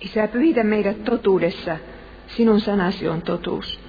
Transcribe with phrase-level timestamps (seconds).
[0.00, 1.76] Isä, pyhitä meidät totuudessa.
[2.26, 3.80] Sinun sanasi on totuus.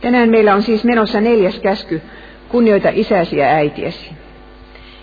[0.00, 2.02] Tänään meillä on siis menossa neljäs käsky,
[2.48, 4.10] kunnioita isäsi ja äitiesi.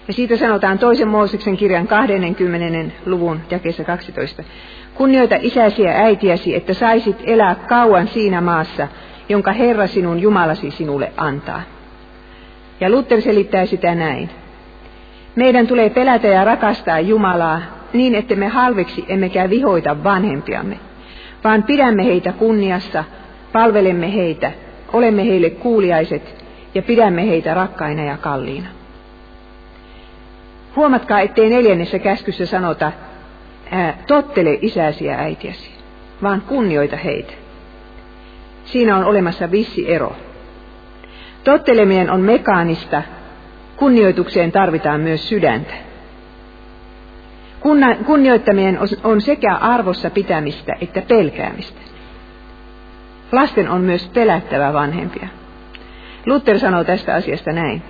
[0.08, 2.96] Ja siitä sanotaan toisen Mooseksen kirjan 20.
[3.06, 4.44] luvun jakeessa 12.
[4.94, 8.88] Kunnioita isäsi ja äitiäsi, että saisit elää kauan siinä maassa,
[9.30, 11.62] jonka Herra sinun Jumalasi sinulle antaa.
[12.80, 14.30] Ja Luther selittää sitä näin.
[15.36, 17.62] Meidän tulee pelätä ja rakastaa Jumalaa
[17.94, 20.80] niin, että me halveksi emmekä vihoita vanhempiamme,
[21.44, 23.04] vaan pidämme heitä kunniassa,
[23.52, 24.52] palvelemme heitä,
[24.94, 28.68] olemme heille kuuliaiset ja pidämme heitä rakkaina ja kalliina.
[30.76, 32.92] Huomatkaa, ettei neljännessä käskyssä sanota,
[33.72, 35.72] ää, tottele isäsi ja äitiäsi,
[36.22, 37.34] vaan kunnioita heitä.
[38.66, 40.16] Siinä on olemassa vissi ero.
[41.44, 43.04] Totteleminen on mekaanista,
[43.78, 45.74] kunnioitukseen tarvitaan myös sydäntä.
[48.06, 51.80] kunnioittaminen on sekä arvossa pitämistä että pelkäämistä.
[53.32, 55.28] Lasten on myös pelättävä vanhempia.
[56.26, 57.82] Luther sanoo tästä asiasta näin.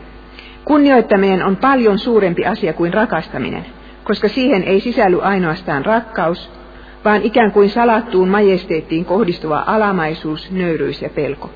[0.65, 3.65] Kunnioittaminen on paljon suurempi asia kuin rakastaminen,
[4.03, 6.51] koska siihen ei sisälly ainoastaan rakkaus,
[7.05, 11.49] vaan ikään kuin salattuun majesteettiin kohdistuva alamaisuus, nöyryys ja pelko.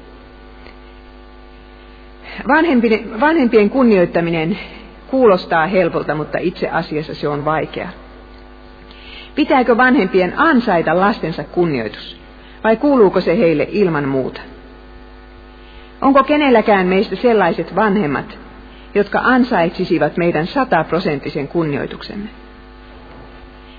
[2.48, 4.60] Vanhempien, vanhempien kunnioittaminen
[5.08, 7.90] kuulostaa helpolta, mutta itse asiassa se on vaikea.
[9.36, 12.20] Pitääkö vanhempien ansaita lastensa kunnioitus,
[12.64, 14.42] vai kuuluuko se heille ilman muuta?
[16.02, 18.38] Onko kenelläkään meistä sellaiset vanhemmat,
[18.96, 22.30] jotka ansaitsisivat meidän sataprosenttisen kunnioituksemme?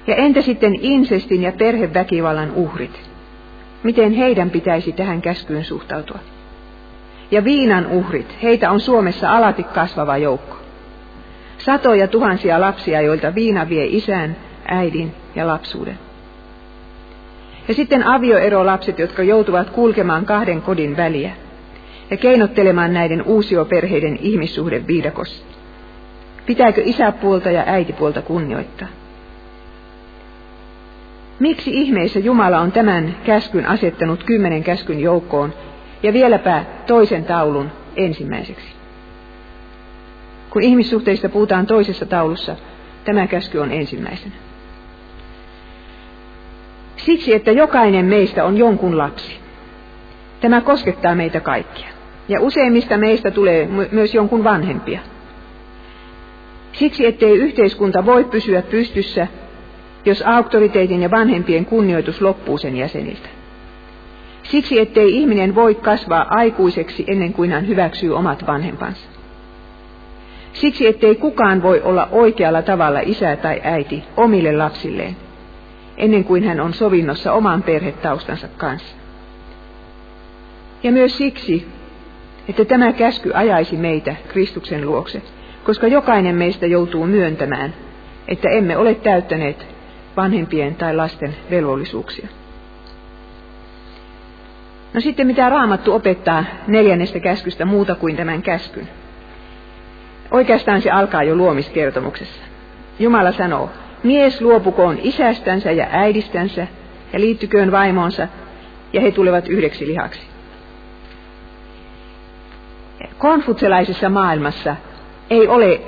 [0.07, 3.11] Ja entä sitten insestin ja perheväkivallan uhrit?
[3.83, 6.19] Miten heidän pitäisi tähän käskyyn suhtautua?
[7.31, 10.57] Ja viinan uhrit, heitä on Suomessa alati kasvava joukko.
[11.59, 14.37] Satoja tuhansia lapsia, joilta viina vie isän,
[14.69, 15.99] äidin ja lapsuuden.
[17.69, 21.33] Ja sitten avioerolapset, jotka joutuvat kulkemaan kahden kodin väliä
[22.11, 25.45] ja keinottelemaan näiden uusioperheiden ihmissuhden viidakossa.
[26.47, 28.89] Pitääkö isäpuolta ja äitipuolta kunnioittaa?
[31.41, 35.53] Miksi ihmeessä Jumala on tämän käskyn asettanut kymmenen käskyn joukkoon
[36.03, 38.69] ja vieläpä toisen taulun ensimmäiseksi?
[40.51, 42.57] Kun ihmissuhteista puhutaan toisessa taulussa,
[43.05, 44.35] tämä käsky on ensimmäisenä.
[46.97, 49.39] Siksi, että jokainen meistä on jonkun lapsi.
[50.41, 51.89] Tämä koskettaa meitä kaikkia.
[52.29, 55.01] Ja useimmista meistä tulee myös jonkun vanhempia.
[56.73, 59.27] Siksi, ettei yhteiskunta voi pysyä pystyssä,
[60.05, 63.29] jos auktoriteetin ja vanhempien kunnioitus loppuu sen jäseniltä.
[64.51, 69.09] Siksi, ettei ihminen voi kasvaa aikuiseksi ennen kuin hän hyväksyy omat vanhempansa.
[70.53, 75.17] Siksi, ettei kukaan voi olla oikealla tavalla isä tai äiti omille lapsilleen,
[75.97, 78.97] ennen kuin hän on sovinnossa oman perhetaustansa kanssa.
[80.83, 81.67] Ja myös siksi,
[82.49, 85.23] että tämä käsky ajaisi meitä Kristuksen luokse,
[85.65, 87.75] koska jokainen meistä joutuu myöntämään,
[88.29, 89.67] että emme ole täyttäneet
[90.17, 92.40] vanhempien tai lasten velvollisuuksia.
[94.95, 98.89] No sitten mitä raamattu opettaa neljännestä käskystä muuta kuin tämän käskyn?
[100.31, 102.43] Oikeastaan se alkaa jo luomiskertomuksessa.
[102.99, 103.71] Jumala sanoo,
[104.03, 106.67] mies luopukoon isästänsä ja äidistänsä
[107.13, 108.29] ja liittyköön vaimoonsa,
[108.93, 110.21] ja he tulevat yhdeksi lihaksi.
[113.19, 114.77] Konfutselaisessa maailmassa
[115.31, 115.81] ei ole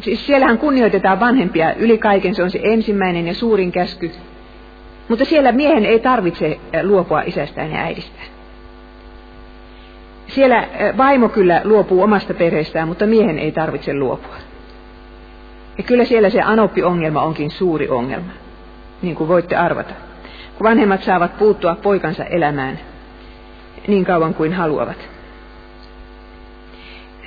[0.00, 4.10] siis siellähän kunnioitetaan vanhempia yli kaiken, se on se ensimmäinen ja suurin käsky.
[5.08, 8.37] Mutta siellä miehen ei tarvitse luopua isästään ja äidistään.
[10.28, 14.36] Siellä eh, vaimo kyllä luopuu omasta perheestään, mutta miehen ei tarvitse luopua.
[15.78, 18.32] Ja kyllä siellä se anoppi-ongelma onkin suuri ongelma,
[19.02, 19.94] niin kuin voitte arvata.
[20.58, 22.78] Kun vanhemmat saavat puuttua poikansa elämään
[23.88, 25.08] niin kauan kuin haluavat.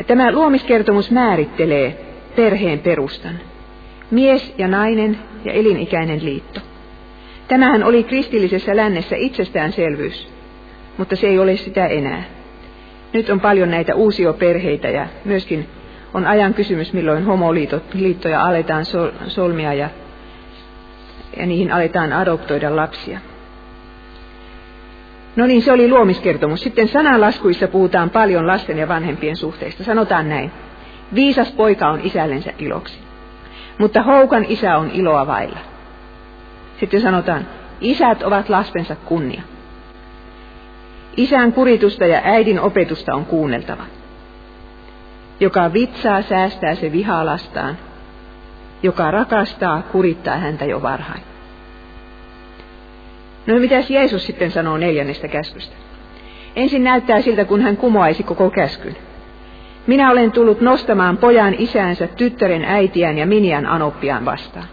[0.07, 3.39] Tämä luomiskertomus määrittelee perheen perustan.
[4.11, 6.59] Mies ja nainen ja elinikäinen liitto.
[7.47, 10.27] Tämähän oli kristillisessä lännessä itsestäänselvyys,
[10.97, 12.23] mutta se ei ole sitä enää.
[13.13, 15.69] Nyt on paljon näitä uusioperheitä ja myöskin
[16.13, 19.89] on ajan kysymys, milloin homoliittoja aletaan sol, solmia ja,
[21.37, 23.19] ja niihin aletaan adoptoida lapsia.
[25.35, 26.61] No niin, se oli luomiskertomus.
[26.61, 29.83] Sitten sananlaskuissa puhutaan paljon lasten ja vanhempien suhteista.
[29.83, 30.51] Sanotaan näin.
[31.15, 32.99] Viisas poika on isällensä iloksi,
[33.77, 35.59] mutta houkan isä on iloa vailla.
[36.79, 37.47] Sitten sanotaan,
[37.81, 39.41] isät ovat lastensa kunnia.
[41.17, 43.83] Isän kuritusta ja äidin opetusta on kuunneltava.
[45.39, 47.77] Joka vitsaa säästää se vihaa lastaan,
[48.83, 51.21] joka rakastaa, kurittaa häntä jo varhain.
[53.47, 55.75] No mitäs Jeesus sitten sanoo neljännestä käskystä?
[56.55, 58.95] Ensin näyttää siltä, kun hän kumoaisi koko käskyn.
[59.87, 64.67] Minä olen tullut nostamaan pojan isäänsä, tyttären äitiään ja minian anoppiaan vastaan.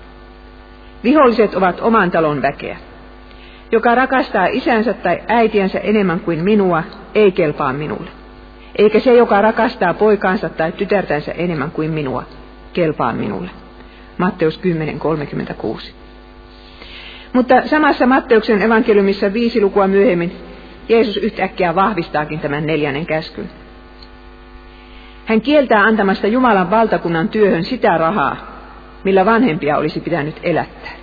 [1.04, 2.76] Viholliset ovat oman talon väkeä.
[3.72, 6.82] Joka rakastaa isänsä tai äitiänsä enemmän kuin minua,
[7.14, 8.10] ei kelpaa minulle.
[8.76, 12.22] Eikä se, joka rakastaa poikaansa tai tytärtänsä enemmän kuin minua,
[12.72, 13.50] kelpaa minulle.
[14.18, 15.92] Matteus 10.36.
[17.32, 20.32] Mutta samassa Matteuksen evankeliumissa viisi lukua myöhemmin
[20.88, 23.50] Jeesus yhtäkkiä vahvistaakin tämän neljännen käskyn.
[25.26, 28.36] Hän kieltää antamasta Jumalan valtakunnan työhön sitä rahaa,
[29.04, 30.97] millä vanhempia olisi pitänyt elättää.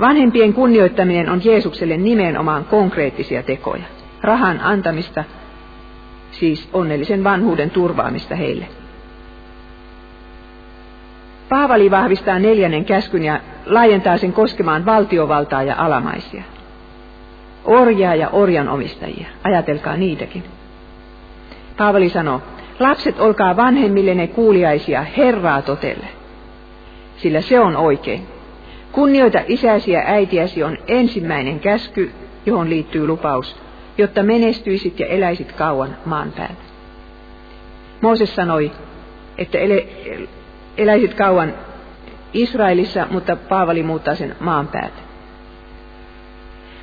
[0.00, 3.84] Vanhempien kunnioittaminen on Jeesukselle nimenomaan konkreettisia tekoja.
[4.22, 5.24] Rahan antamista,
[6.30, 8.66] siis onnellisen vanhuuden turvaamista heille.
[11.48, 16.42] Paavali vahvistaa neljännen käskyn ja laajentaa sen koskemaan valtiovaltaa ja alamaisia.
[17.64, 20.44] Orjaa ja orjanomistajia, ajatelkaa niitäkin.
[21.76, 22.42] Paavali sanoo,
[22.78, 26.06] lapset olkaa vanhemmillenne kuuliaisia Herraa totelle,
[27.16, 28.39] sillä se on oikein.
[28.92, 32.10] Kunnioita isäsi ja äitiäsi on ensimmäinen käsky,
[32.46, 33.56] johon liittyy lupaus,
[33.98, 36.70] jotta menestyisit ja eläisit kauan maan päällä.
[38.00, 38.72] Mooses sanoi,
[39.38, 39.86] että ele,
[40.78, 41.54] eläisit kauan
[42.32, 45.10] Israelissa, mutta Paavali muuttaa sen maan päälle.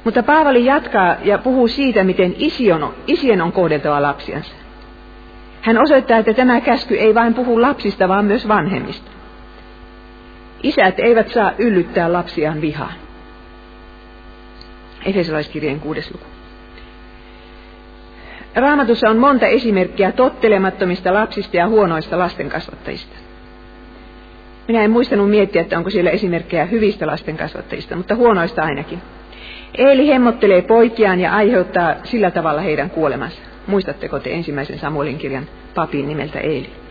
[0.04, 4.54] Mutta Paavali jatkaa ja puhuu siitä, miten isien on, isien on kohdeltava lapsiansa.
[5.62, 9.12] Hän osoittaa, että tämä käsky ei vain puhu lapsista, vaan myös vanhemmista.
[10.64, 12.94] Isät eivät saa yllyttää lapsiaan vihaan.
[15.06, 16.26] Efesolaiskirjeen kuudes luku.
[18.56, 23.16] Raamatussa on monta esimerkkiä tottelemattomista lapsista ja huonoista lastenkasvattajista.
[24.68, 29.02] Minä en muistanut miettiä, että onko siellä esimerkkejä hyvistä lastenkasvattajista, mutta huonoista ainakin.
[29.78, 33.42] Eeli hemmottelee poikiaan ja aiheuttaa sillä tavalla heidän kuolemansa.
[33.68, 35.46] Muistatteko te ensimmäisen Samuelin kirjan
[35.76, 36.87] papin nimeltä Eeli?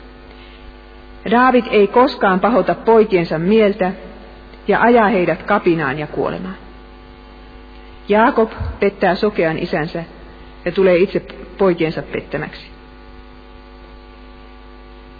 [1.31, 3.93] Daavid ei koskaan pahota poikiensa mieltä
[4.69, 6.57] ja ajaa heidät kapinaan ja kuolemaan.
[8.09, 10.05] Jaakob pettää sokean isänsä
[10.65, 11.23] ja tulee itse
[11.59, 12.67] poikiensa pettämäksi.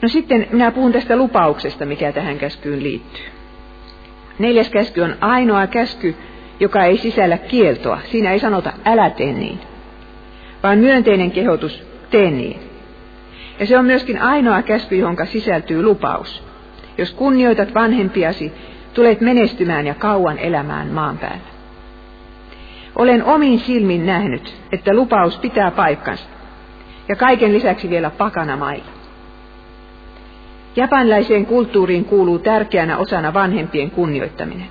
[0.03, 3.25] No sitten minä puhun tästä lupauksesta, mikä tähän käskyyn liittyy.
[4.39, 6.17] Neljäs käsky on ainoa käsky,
[6.61, 8.01] joka ei sisällä kieltoa.
[8.05, 9.61] Siinä ei sanota älä tee niin,
[10.63, 12.66] vaan myönteinen kehotus tee niin.
[13.61, 16.43] Ja se on myöskin ainoa käsky, johon sisältyy lupaus.
[16.99, 18.53] Jos kunnioitat vanhempiasi,
[18.95, 21.57] tulet menestymään ja kauan elämään maan päällä.
[22.97, 26.25] Olen omin silmin nähnyt, että lupaus pitää paikkansa.
[27.09, 28.97] Ja kaiken lisäksi vielä pakana mailla.
[30.77, 34.69] Japanilaiseen kulttuuriin kuuluu tärkeänä osana vanhempien kunnioittaminen,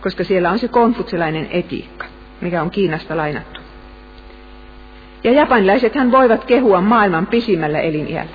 [0.00, 2.06] koska siellä on se konfutselainen etiikka,
[2.40, 3.53] mikä on Kiinasta lainattu.
[5.24, 8.32] Ja japanilaisethan voivat kehua maailman pisimmällä eliniällä.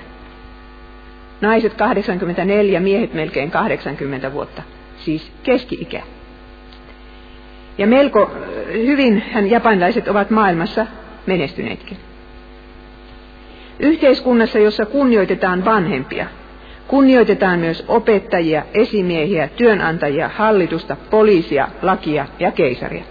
[1.42, 4.64] Naiset 84, miehet melkein 80 vuotta,
[4.98, 6.02] siis keski-ikä.
[7.78, 8.32] Ja melko
[8.74, 10.86] hyvin hän japanilaiset ovat maailmassa
[11.26, 11.98] menestyneetkin.
[13.80, 16.28] Yhteiskunnassa, jossa kunnioitetaan vanhempia,
[16.88, 23.04] kunnioitetaan myös opettajia, esimiehiä, työnantajia, hallitusta, poliisia, lakia ja keisaria.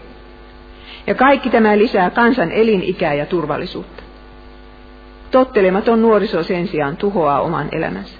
[1.08, 4.02] Ja kaikki tämä lisää kansan elinikää ja turvallisuutta.
[5.30, 8.18] Tottelematon nuoriso sen sijaan tuhoaa oman elämänsä.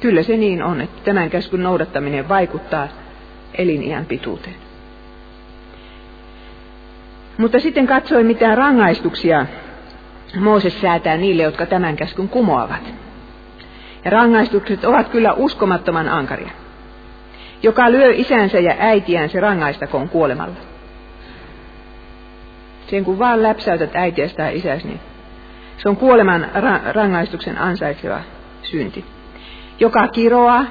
[0.00, 2.88] Kyllä se niin on, että tämän käskyn noudattaminen vaikuttaa
[3.54, 4.56] eliniän pituuteen.
[7.38, 9.46] Mutta sitten katsoin, mitä rangaistuksia
[10.40, 12.94] Mooses säätää niille, jotka tämän käskyn kumoavat.
[14.04, 16.50] Ja rangaistukset ovat kyllä uskomattoman ankaria.
[17.62, 20.69] Joka lyö isänsä ja äitiään, se rangaistakoon kuolemalla.
[22.90, 25.00] Sen kun vaan läpsäytät äitiäsi tai isäsi, niin
[25.76, 28.20] se on kuoleman ra- rangaistuksen ansaitseva
[28.62, 29.04] synti.
[29.80, 30.64] Joka kiroaa,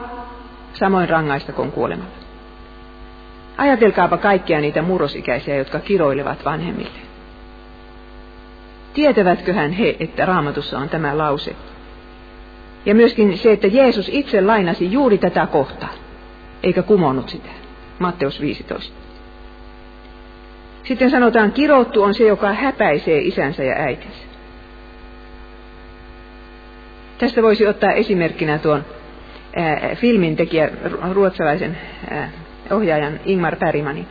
[0.74, 2.14] samoin rangaistakoon kuolemalla.
[3.58, 7.00] Ajatelkaapa kaikkia niitä murrosikäisiä, jotka kiroilevat vanhemmille.
[8.94, 11.56] Tietävätköhän he, että raamatussa on tämä lause?
[12.86, 15.94] Ja myöskin se, että Jeesus itse lainasi juuri tätä kohtaa,
[16.64, 17.50] eikä kumonnut sitä.
[18.00, 18.99] Matteus 15.
[20.90, 24.24] Sitten sanotaan, kirottu on se, joka häpäisee isänsä ja äitinsä.
[27.18, 28.86] Tästä voisi ottaa esimerkkinä tuon
[29.56, 30.70] ää, filmin tekijä,
[31.12, 31.78] ruotsalaisen
[32.10, 32.32] ää,
[32.72, 34.08] ohjaajan Ingmar Pärimanin.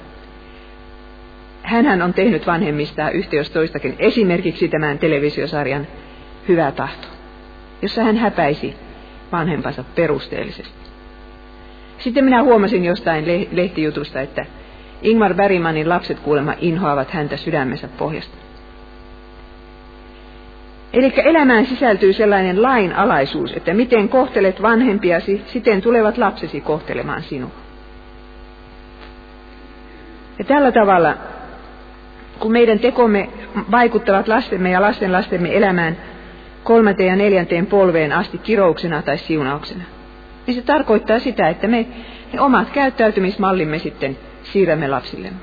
[1.62, 5.87] Hänhän on tehnyt vanhemmista yhteys toistakin, esimerkiksi tämän televisiosarjan
[6.49, 7.08] Hyvä tahto,
[7.82, 8.75] jossa hän häpäisi
[9.32, 10.78] vanhempansa perusteellisesti.
[11.99, 14.47] Sitten minä huomasin jostain lehtijutusta, että
[15.02, 18.37] Ingmar Bergmanin lapset kuulemma inhoavat häntä sydämensä pohjasta.
[20.93, 27.50] Eli elämään sisältyy sellainen lainalaisuus, että miten kohtelet vanhempiasi, siten tulevat lapsesi kohtelemaan sinua.
[30.38, 31.14] Ja tällä tavalla,
[32.38, 33.28] kun meidän tekomme
[33.71, 35.97] vaikuttavat lastemme ja lasten lastemme elämään
[36.64, 39.85] kolmanteen ja neljänteen polveen asti kirouksena tai siunauksena,
[40.47, 41.87] niin se tarkoittaa sitä, että me
[42.33, 44.17] ne omat käyttäytymismallimme sitten
[44.52, 45.40] siirrämme lapsillemme.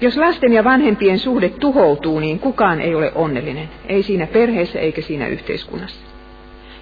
[0.00, 5.02] Jos lasten ja vanhempien suhde tuhoutuu, niin kukaan ei ole onnellinen, ei siinä perheessä eikä
[5.02, 6.06] siinä yhteiskunnassa.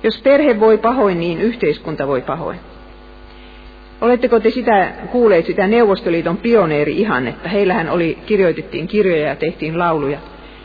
[0.03, 2.59] Jos perhe voi pahoin, niin yhteiskunta voi pahoin.
[4.01, 7.49] Oletteko te sitä kuulleet, sitä Neuvostoliiton pioneeri-ihannetta?
[7.49, 10.19] Heillähän oli, kirjoitettiin kirjoja ja tehtiin lauluja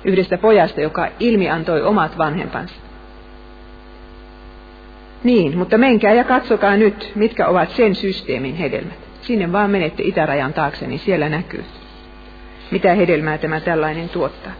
[0.05, 2.75] yhdestä pojasta, joka ilmi antoi omat vanhempansa.
[5.23, 8.99] Niin, mutta menkää ja katsokaa nyt, mitkä ovat sen systeemin hedelmät.
[9.21, 11.63] Sinne vaan menette itärajan taakse, niin siellä näkyy,
[12.71, 14.51] mitä hedelmää tämä tällainen tuottaa.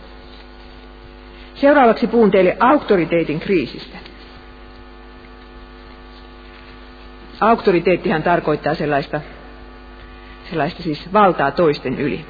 [1.56, 3.98] Seuraavaksi puhun teille auktoriteetin kriisistä.
[7.42, 9.22] Auktoriteettihan tarkoittaa sellaista,
[10.50, 12.25] sellaista siis valtaa toisten yli.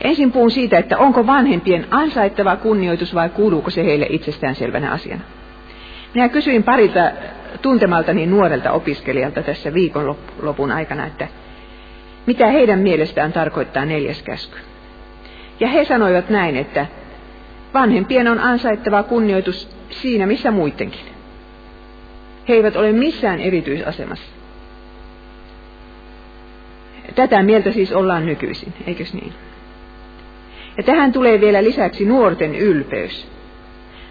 [0.00, 5.22] Ensin puhun siitä, että onko vanhempien ansaittava kunnioitus vai kuuluuko se heille itsestäänselvänä asiana.
[6.18, 7.10] Minä kysyin parilta
[7.62, 11.28] tuntemaltani nuorelta opiskelijalta tässä viikonlopun aikana, että
[12.26, 14.58] mitä heidän mielestään tarkoittaa neljäs käsky.
[15.60, 16.86] Ja he sanoivat näin, että
[17.74, 21.00] vanhempien on ansaittava kunnioitus siinä missä muidenkin.
[22.48, 24.32] He eivät ole missään erityisasemassa.
[27.14, 29.32] Tätä mieltä siis ollaan nykyisin, eikös niin?
[30.76, 33.37] Ja tähän tulee vielä lisäksi nuorten ylpeys.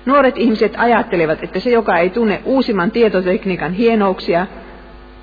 [0.08, 4.48] Nuoret ihmiset ajattelevat, että se, joka ei tunne uusimman tietotekniikan hienouksia,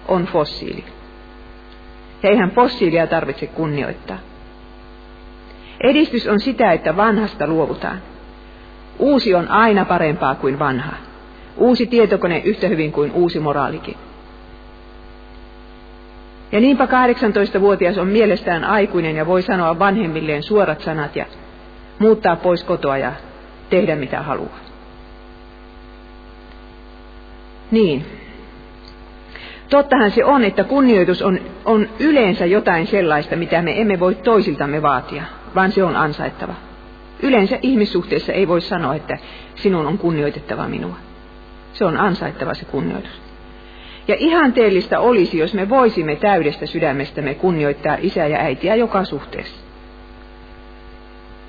[0.08, 0.84] on fossiili.
[2.22, 4.18] Ja eihän fossiilia tarvitse kunnioittaa.
[5.80, 8.02] Edistys on sitä, että vanhasta luovutaan.
[8.98, 10.92] Uusi on aina parempaa kuin vanha.
[11.56, 13.96] Uusi tietokone yhtä hyvin kuin uusi moraalikin.
[16.52, 21.26] Ja niinpä 18-vuotias on mielestään aikuinen ja voi sanoa vanhemmilleen suorat sanat ja
[21.98, 23.12] muuttaa pois kotoa ja
[23.70, 24.63] tehdä mitä haluaa.
[27.71, 28.06] Niin.
[29.71, 34.83] Tottahan se on, että kunnioitus on, on yleensä jotain sellaista, mitä me emme voi toisiltamme
[34.83, 35.23] vaatia,
[35.54, 36.54] vaan se on ansaittava.
[37.23, 39.18] Yleensä ihmissuhteessa ei voi sanoa, että
[39.54, 40.97] sinun on kunnioitettava minua.
[41.73, 43.23] Se on ansaittava se kunnioitus.
[44.09, 49.64] Ja ihanteellista olisi, jos me voisimme täydestä sydämestämme kunnioittaa isää ja äitiä joka suhteessa.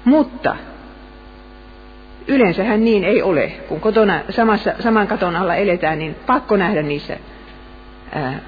[0.06, 0.56] Mutta
[2.28, 3.52] yleensähän niin ei ole.
[3.68, 7.18] Kun kotona samassa, saman katon alla eletään, niin pakko nähdä niissä
[8.12, 8.40] ää,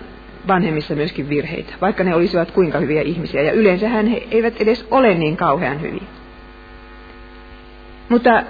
[0.48, 3.42] vanhemmissa myöskin virheitä, vaikka ne olisivat kuinka hyviä ihmisiä.
[3.42, 6.08] Ja yleensähän he eivät edes ole niin kauhean hyviä.
[8.10, 8.44] Mutta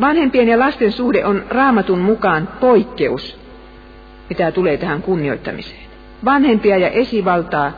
[0.00, 3.40] vanhempien ja lasten suhde on raamatun mukaan poikkeus,
[4.28, 5.82] mitä tulee tähän kunnioittamiseen.
[6.24, 7.72] Vanhempia ja esivaltaa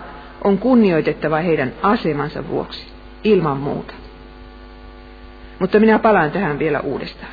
[0.45, 2.87] on kunnioitettava heidän asemansa vuoksi,
[3.25, 3.95] ilman muuta.
[5.59, 7.33] Mutta minä palaan tähän vielä uudestaan.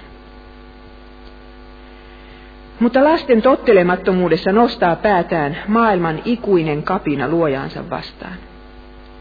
[2.79, 8.33] Mutta lasten tottelemattomuudessa nostaa päätään maailman ikuinen kapina luojaansa vastaan.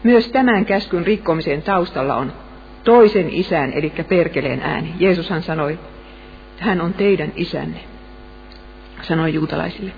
[0.03, 2.33] Myös tämän käskyn rikkomisen taustalla on
[2.83, 4.93] toisen isän, eli perkeleen ääni.
[4.99, 5.79] Jeesushan sanoi,
[6.59, 7.79] hän on teidän isänne,
[9.01, 9.91] sanoi juutalaisille.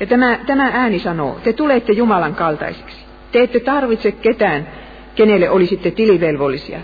[0.00, 3.04] Ja tämä, tämä ääni sanoo, te tulette Jumalan kaltaisiksi.
[3.32, 4.68] Te ette tarvitse ketään,
[5.14, 6.78] kenelle olisitte tilivelvollisia,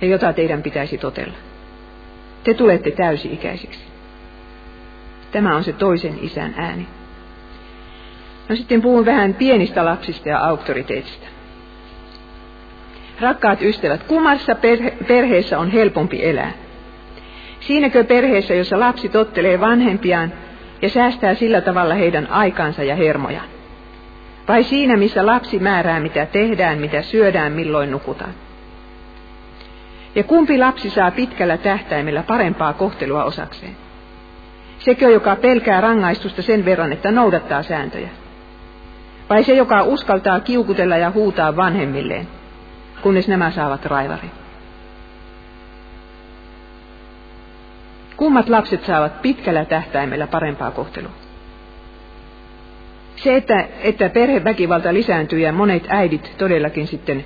[0.00, 1.34] ja jota teidän pitäisi totella.
[2.44, 3.84] Te tulette täysi-ikäisiksi.
[5.32, 6.86] Tämä on se toisen isän ääni.
[8.48, 11.26] No sitten puhun vähän pienistä lapsista ja auktoriteetista.
[13.20, 16.52] Rakkaat ystävät, kummassa perhe- perheessä on helpompi elää?
[17.60, 20.32] Siinäkö perheessä, jossa lapsi tottelee vanhempiaan
[20.82, 23.48] ja säästää sillä tavalla heidän aikansa ja hermojaan?
[24.48, 28.34] Vai siinä, missä lapsi määrää, mitä tehdään, mitä syödään, milloin nukutaan?
[30.14, 33.76] Ja kumpi lapsi saa pitkällä tähtäimellä parempaa kohtelua osakseen?
[34.78, 38.08] Sekö, joka pelkää rangaistusta sen verran, että noudattaa sääntöjä?
[39.30, 42.28] Vai se, joka uskaltaa kiukutella ja huutaa vanhemmilleen,
[43.02, 44.30] kunnes nämä saavat raivari?
[48.16, 51.10] Kummat lapset saavat pitkällä tähtäimellä parempaa kohtelua?
[53.16, 57.24] Se, että, että perheväkivalta lisääntyy ja monet äidit todellakin sitten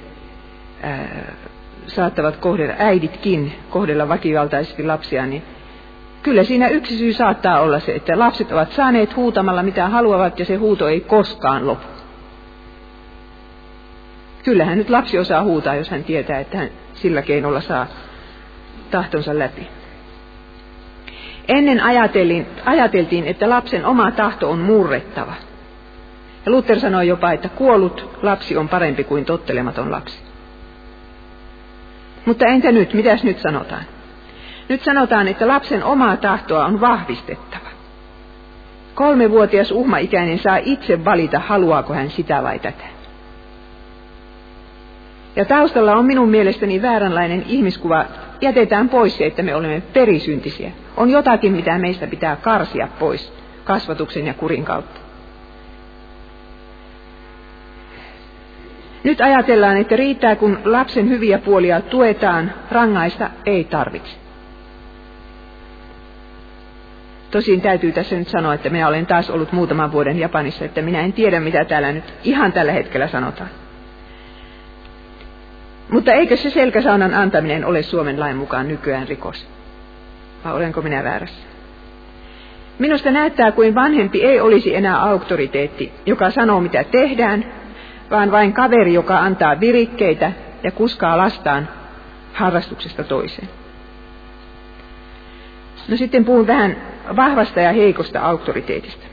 [0.83, 1.33] ää,
[1.87, 5.43] saattavat kohdella, äiditkin kohdella väkivaltaisesti lapsia, niin
[6.23, 10.45] kyllä siinä yksi syy saattaa olla se, että lapset ovat saaneet huutamalla mitä haluavat ja
[10.45, 11.87] se huuto ei koskaan lopu.
[14.45, 17.87] Kyllähän nyt lapsi osaa huutaa, jos hän tietää, että hän sillä keinolla saa
[18.91, 19.69] tahtonsa läpi.
[21.49, 21.81] Ennen
[22.65, 25.35] ajateltiin, että lapsen oma tahto on murrettava.
[26.47, 30.32] Ja Luther sanoi jopa, että kuollut lapsi on parempi kuin tottelematon lapsi.
[32.25, 33.85] Mutta entä nyt, mitäs nyt sanotaan?
[34.69, 37.69] Nyt sanotaan, että lapsen omaa tahtoa on vahvistettava.
[38.95, 42.85] Kolmevuotias uhmaikäinen saa itse valita, haluaako hän sitä vai tätä.
[45.37, 48.05] Ja taustalla on minun mielestäni vääränlainen ihmiskuva.
[48.41, 50.71] Jätetään pois se, että me olemme perisyntisiä.
[50.97, 53.33] On jotakin, mitä meistä pitää karsia pois
[53.65, 55.02] kasvatuksen ja kurin kautta.
[59.05, 64.17] Nyt ajatellaan, että riittää kun lapsen hyviä puolia tuetaan, rangaista ei tarvitse.
[67.31, 71.01] Tosin täytyy tässä nyt sanoa, että minä olen taas ollut muutaman vuoden Japanissa, että minä
[71.01, 73.51] en tiedä mitä täällä nyt ihan tällä hetkellä sanotaan.
[75.89, 79.49] Mutta eikö se selkäsaunan antaminen ole Suomen lain mukaan nykyään rikos?
[80.45, 81.43] Vai olenko minä väärässä?
[82.79, 87.45] Minusta näyttää kuin vanhempi ei olisi enää auktoriteetti, joka sanoo mitä tehdään,
[88.13, 91.69] vaan vain kaveri, joka antaa virikkeitä ja kuskaa lastaan
[92.33, 93.49] harrastuksesta toiseen.
[95.89, 96.77] No sitten puhun vähän
[97.17, 99.07] vahvasta ja heikosta auktoriteetista.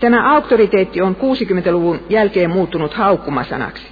[0.00, 3.86] Tämä auktoriteetti on 60-luvun jälkeen muuttunut haukkumasanaksi.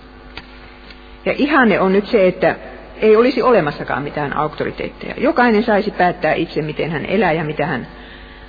[1.25, 2.57] Ja ihanne on nyt se, että
[2.97, 5.15] ei olisi olemassakaan mitään auktoriteetteja.
[5.19, 7.87] Jokainen saisi päättää itse, miten hän elää ja mitä hän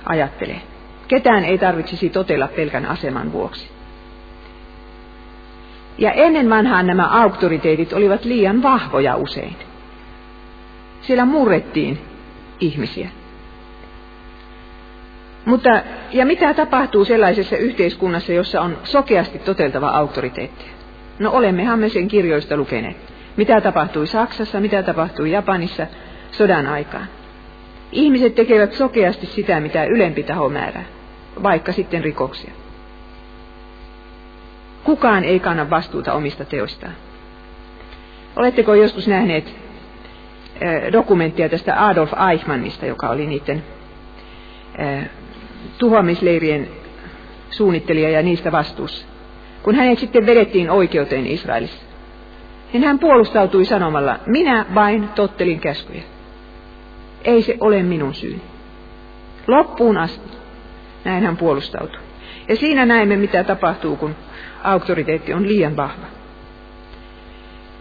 [0.06, 0.60] ajattelee.
[1.08, 3.70] Ketään ei tarvitsisi totella pelkän aseman vuoksi.
[5.98, 9.56] Ja ennen vanhaan nämä auktoriteetit olivat liian vahvoja usein.
[11.00, 11.98] Siellä murrettiin
[12.60, 13.08] ihmisiä.
[15.44, 20.64] Mutta, ja mitä tapahtuu sellaisessa yhteiskunnassa, jossa on sokeasti toteltava auktoriteetti?
[21.18, 22.96] No olemmehan me sen kirjoista lukeneet.
[23.36, 25.86] Mitä tapahtui Saksassa, mitä tapahtui Japanissa
[26.30, 27.06] sodan aikaan.
[27.92, 30.84] Ihmiset tekevät sokeasti sitä, mitä ylempi taho määrää,
[31.42, 32.52] vaikka sitten rikoksia.
[34.84, 36.92] Kukaan ei kanna vastuuta omista teoistaan.
[38.36, 39.54] Oletteko joskus nähneet
[40.92, 43.64] dokumenttia tästä Adolf Eichmannista, joka oli niiden
[45.78, 46.68] tuhoamisleirien
[47.50, 49.06] suunnittelija ja niistä vastuussa.
[49.62, 51.86] Kun hänet sitten vedettiin oikeuteen Israelissa,
[52.72, 56.02] niin hän puolustautui sanomalla, minä vain tottelin käskyjä.
[57.24, 58.42] Ei se ole minun syyni.
[59.46, 60.35] Loppuun asti.
[61.06, 62.00] Näin hän puolustautui.
[62.48, 64.14] Ja siinä näemme, mitä tapahtuu, kun
[64.64, 66.06] auktoriteetti on liian vahva.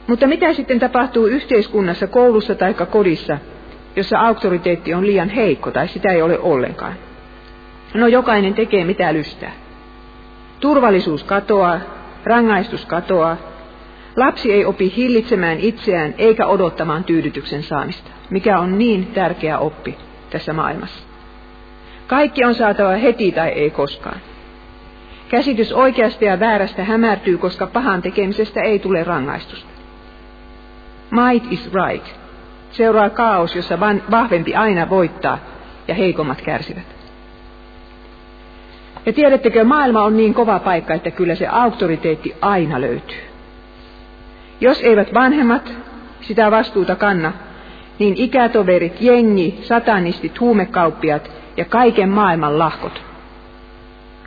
[0.08, 3.38] Mutta mitä sitten tapahtuu yhteiskunnassa, koulussa tai kodissa,
[3.96, 6.94] jossa auktoriteetti on liian heikko tai sitä ei ole ollenkaan?
[7.94, 9.52] No jokainen tekee mitä lystää.
[10.60, 11.80] Turvallisuus katoaa,
[12.24, 13.38] rangaistus katoaa.
[14.16, 19.98] Lapsi ei opi hillitsemään itseään eikä odottamaan tyydytyksen saamista, mikä on niin tärkeä oppi
[20.30, 21.15] tässä maailmassa.
[22.08, 24.20] Kaikki on saatava heti tai ei koskaan.
[25.30, 29.70] Käsitys oikeasta ja väärästä hämärtyy, koska pahan tekemisestä ei tule rangaistusta.
[31.12, 32.08] Might is right.
[32.72, 33.80] Seuraa kaos, jossa
[34.12, 35.38] vahvempi aina voittaa
[35.88, 36.96] ja heikommat kärsivät.
[39.06, 43.22] Ja tiedättekö, maailma on niin kova paikka, että kyllä se auktoriteetti aina löytyy.
[44.62, 45.74] Jos eivät vanhemmat
[46.22, 47.34] sitä vastuuta kanna,
[48.00, 53.02] niin ikätoverit, jengi, satanistit, huumekauppiat ja kaiken maailman lahkot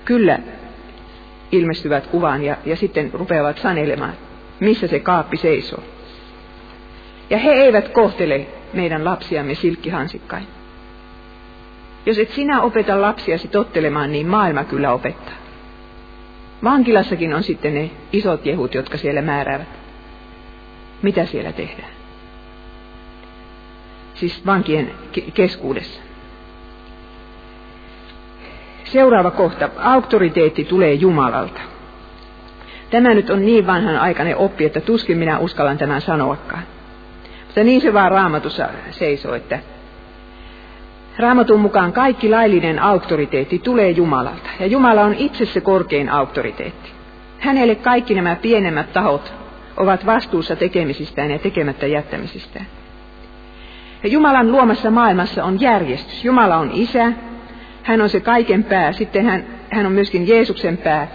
[0.05, 0.38] kyllä
[1.53, 4.12] ilmestyvät kuvaan ja, ja sitten rupeavat sanelemaan,
[4.61, 5.83] missä se kaappi seisoo.
[7.31, 10.47] Ja he eivät kohtele meidän lapsiamme silkkihansikkain.
[12.07, 15.35] Jos et sinä opeta lapsiasi tottelemaan, niin maailma kyllä opettaa.
[16.64, 19.69] Vankilassakin on sitten ne isot jehut, jotka siellä määräävät.
[21.03, 21.91] Mitä siellä tehdään?
[24.14, 24.91] Siis vankien
[25.35, 26.08] keskuudessa.
[28.92, 29.68] Seuraava kohta.
[29.79, 31.61] Auktoriteetti tulee Jumalalta.
[32.90, 36.62] Tämä nyt on niin vanhan aikainen oppi, että tuskin minä uskallan tämän sanoakaan.
[37.44, 39.59] Mutta niin se vaan raamatussa seisoo, että
[41.18, 46.90] Raamatun mukaan kaikki laillinen auktoriteetti tulee Jumalalta, ja Jumala on itse se korkein auktoriteetti.
[47.38, 49.33] Hänelle kaikki nämä pienemmät tahot
[49.77, 52.66] ovat vastuussa tekemisistään ja tekemättä jättämisistään.
[54.03, 56.24] Ja Jumalan luomassa maailmassa on järjestys.
[56.24, 57.12] Jumala on isä,
[57.88, 61.09] hän on se kaiken pää, sitten hän, hän on myöskin Jeesuksen pää.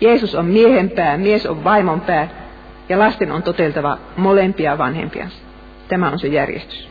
[0.00, 2.28] Jeesus on miehen pää, mies on vaimon pää,
[2.88, 5.36] ja lasten on toteltava molempia vanhempiansa.
[5.88, 6.88] Tämä on se järjestys.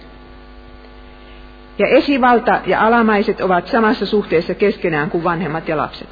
[1.79, 6.09] Ja esivalta ja alamaiset ovat samassa suhteessa keskenään kuin vanhemmat ja lapset.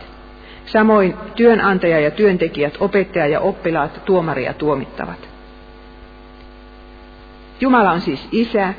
[0.65, 5.29] Samoin työnantaja ja työntekijät, opettaja ja oppilaat, tuomari ja tuomittavat.
[7.59, 8.73] Jumala on siis isä,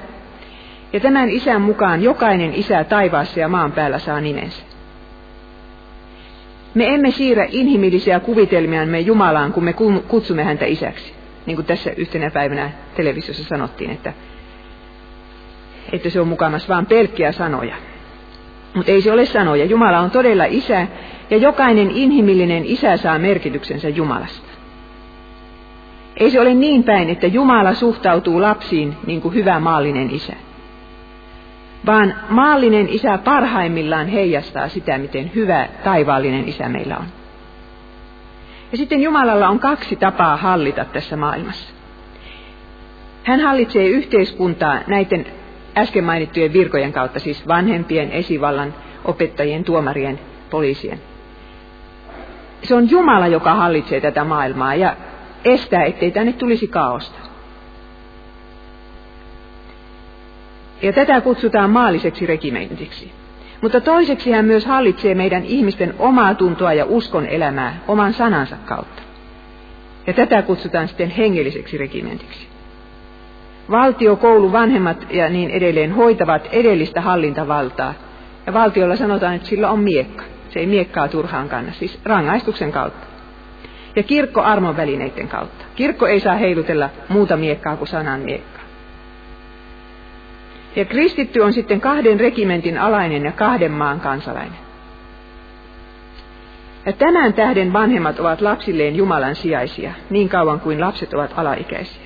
[0.92, 4.62] ja tämän isän mukaan jokainen isä taivaassa ja maan päällä saa nimensä.
[6.74, 9.72] Me emme siirrä inhimillisiä kuvitelmiamme Jumalaan, kun me
[10.08, 11.14] kutsumme häntä isäksi.
[11.46, 14.12] Niin kuin tässä yhtenä päivänä televisiossa sanottiin, että,
[15.92, 17.76] että se on mukamassa vain pelkkiä sanoja.
[18.74, 19.64] Mutta ei se ole sanoja.
[19.64, 20.86] Jumala on todella isä,
[21.30, 24.48] ja jokainen inhimillinen isä saa merkityksensä Jumalasta.
[26.16, 30.32] Ei se ole niin päin, että Jumala suhtautuu lapsiin niin kuin hyvä maallinen isä
[31.86, 37.06] vaan maallinen isä parhaimmillaan heijastaa sitä, miten hyvä taivaallinen isä meillä on.
[38.72, 41.74] Ja sitten Jumalalla on kaksi tapaa hallita tässä maailmassa.
[43.24, 45.26] Hän hallitsee yhteiskuntaa näiden
[45.76, 51.00] äsken mainittujen virkojen kautta, siis vanhempien, esivallan, opettajien, tuomarien, poliisien.
[52.62, 54.96] Se on Jumala, joka hallitsee tätä maailmaa ja
[55.44, 57.31] estää, ettei tänne tulisi kaosta.
[60.82, 63.12] Ja tätä kutsutaan maalliseksi regimentiksi.
[63.60, 69.02] Mutta toiseksi hän myös hallitsee meidän ihmisten omaa tuntoa ja uskon elämää oman sanansa kautta.
[70.06, 72.46] Ja tätä kutsutaan sitten hengelliseksi regimentiksi.
[73.70, 77.94] Valtio, koulu, vanhemmat ja niin edelleen hoitavat edellistä hallintavaltaa.
[78.46, 80.24] Ja valtiolla sanotaan, että sillä on miekka.
[80.48, 83.06] Se ei miekkaa turhaan kanna, siis rangaistuksen kautta.
[83.96, 85.64] Ja kirkko armon välineiden kautta.
[85.74, 88.61] Kirkko ei saa heilutella muuta miekkaa kuin sanan miekkaa.
[90.76, 94.58] Ja kristitty on sitten kahden regimentin alainen ja kahden maan kansalainen.
[96.86, 102.02] Ja tämän tähden vanhemmat ovat lapsilleen Jumalan sijaisia, niin kauan kuin lapset ovat alaikäisiä.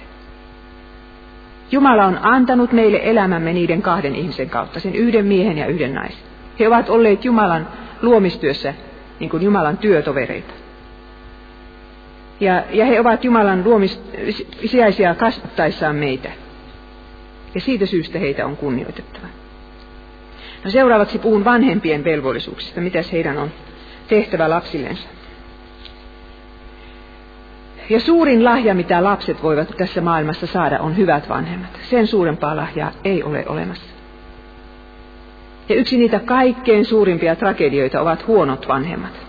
[1.71, 6.27] Jumala on antanut meille elämämme niiden kahden ihmisen kautta, sen yhden miehen ja yhden naisen.
[6.59, 7.69] He ovat olleet Jumalan
[8.03, 8.75] luomistyössä
[9.21, 10.53] niin kuin Jumalan työtovereita.
[12.41, 14.03] Ja, ja he ovat Jumalan luomis,
[14.67, 16.31] sijaisia kasvattaessaan meitä
[17.57, 19.27] ja siitä syystä heitä on kunnioitettava.
[20.65, 23.51] No seuraavaksi puhun vanhempien velvollisuuksista, mitä heidän on
[24.09, 25.09] tehtävä lapsillensa.
[27.91, 31.71] Ja suurin lahja, mitä lapset voivat tässä maailmassa saada, on hyvät vanhemmat.
[31.83, 33.91] Sen suurempaa lahjaa ei ole olemassa.
[35.69, 39.27] Ja yksi niitä kaikkein suurimpia tragedioita ovat huonot vanhemmat.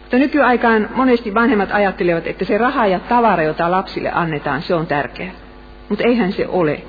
[0.00, 4.86] Mutta nykyaikaan monesti vanhemmat ajattelevat, että se raha ja tavara, jota lapsille annetaan, se on
[4.86, 5.43] tärkeä.
[5.88, 6.82] Mutta eihän se ole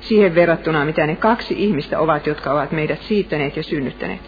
[0.00, 4.20] siihen verrattuna, mitä ne kaksi ihmistä ovat, jotka ovat meidät siittäneet ja synnyttäneet.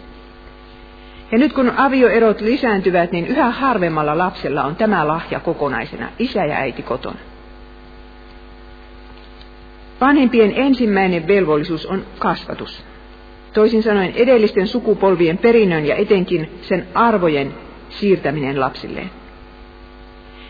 [1.31, 6.55] Ja nyt kun avioerot lisääntyvät, niin yhä harvemmalla lapsella on tämä lahja kokonaisena, isä ja
[6.55, 7.19] äiti kotona.
[10.01, 12.83] Vanhempien ensimmäinen velvollisuus on kasvatus.
[13.53, 17.53] Toisin sanoen edellisten sukupolvien perinnön ja etenkin sen arvojen
[17.89, 19.09] siirtäminen lapsilleen.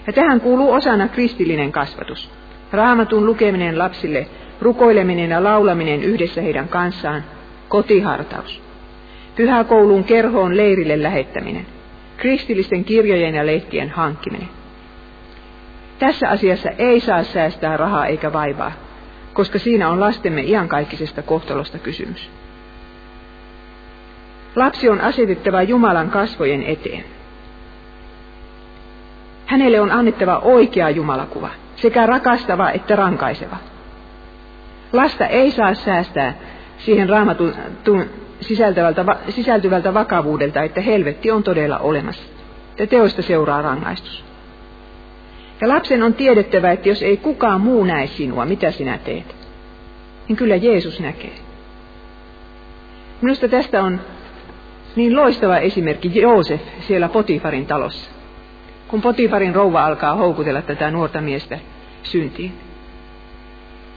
[0.07, 2.29] Ja tähän kuuluu osana kristillinen kasvatus.
[2.71, 4.27] Raamatun lukeminen lapsille,
[4.61, 7.23] rukoileminen ja laulaminen yhdessä heidän kanssaan,
[7.69, 8.61] kotihartaus.
[9.35, 11.65] Pyhäkouluun kerhoon leirille lähettäminen,
[12.17, 14.49] kristillisten kirjojen ja lehtien hankkiminen.
[15.99, 18.71] Tässä asiassa ei saa säästää rahaa eikä vaivaa,
[19.33, 22.29] koska siinä on lastemme iankaikkisesta kohtalosta kysymys.
[24.55, 27.03] Lapsi on asetettava Jumalan kasvojen eteen.
[29.45, 33.57] Hänelle on annettava oikea Jumalakuva sekä rakastava että rankaiseva.
[34.93, 36.33] Lasta ei saa säästää
[36.77, 37.53] siihen raamatun
[38.41, 42.23] sisältyvältä, sisältyvältä vakavuudelta, että helvetti on todella olemassa.
[42.77, 44.23] Ja teoista seuraa rangaistus.
[45.61, 49.35] Ja lapsen on tiedettävä, että jos ei kukaan muu näe sinua, mitä sinä teet,
[50.27, 51.35] niin kyllä Jeesus näkee.
[53.21, 54.01] Minusta tästä on
[54.95, 58.16] niin loistava esimerkki Joosef siellä Potifarin talossa
[58.87, 61.59] kun Potifarin rouva alkaa houkutella tätä nuorta miestä
[62.03, 62.53] syntiin.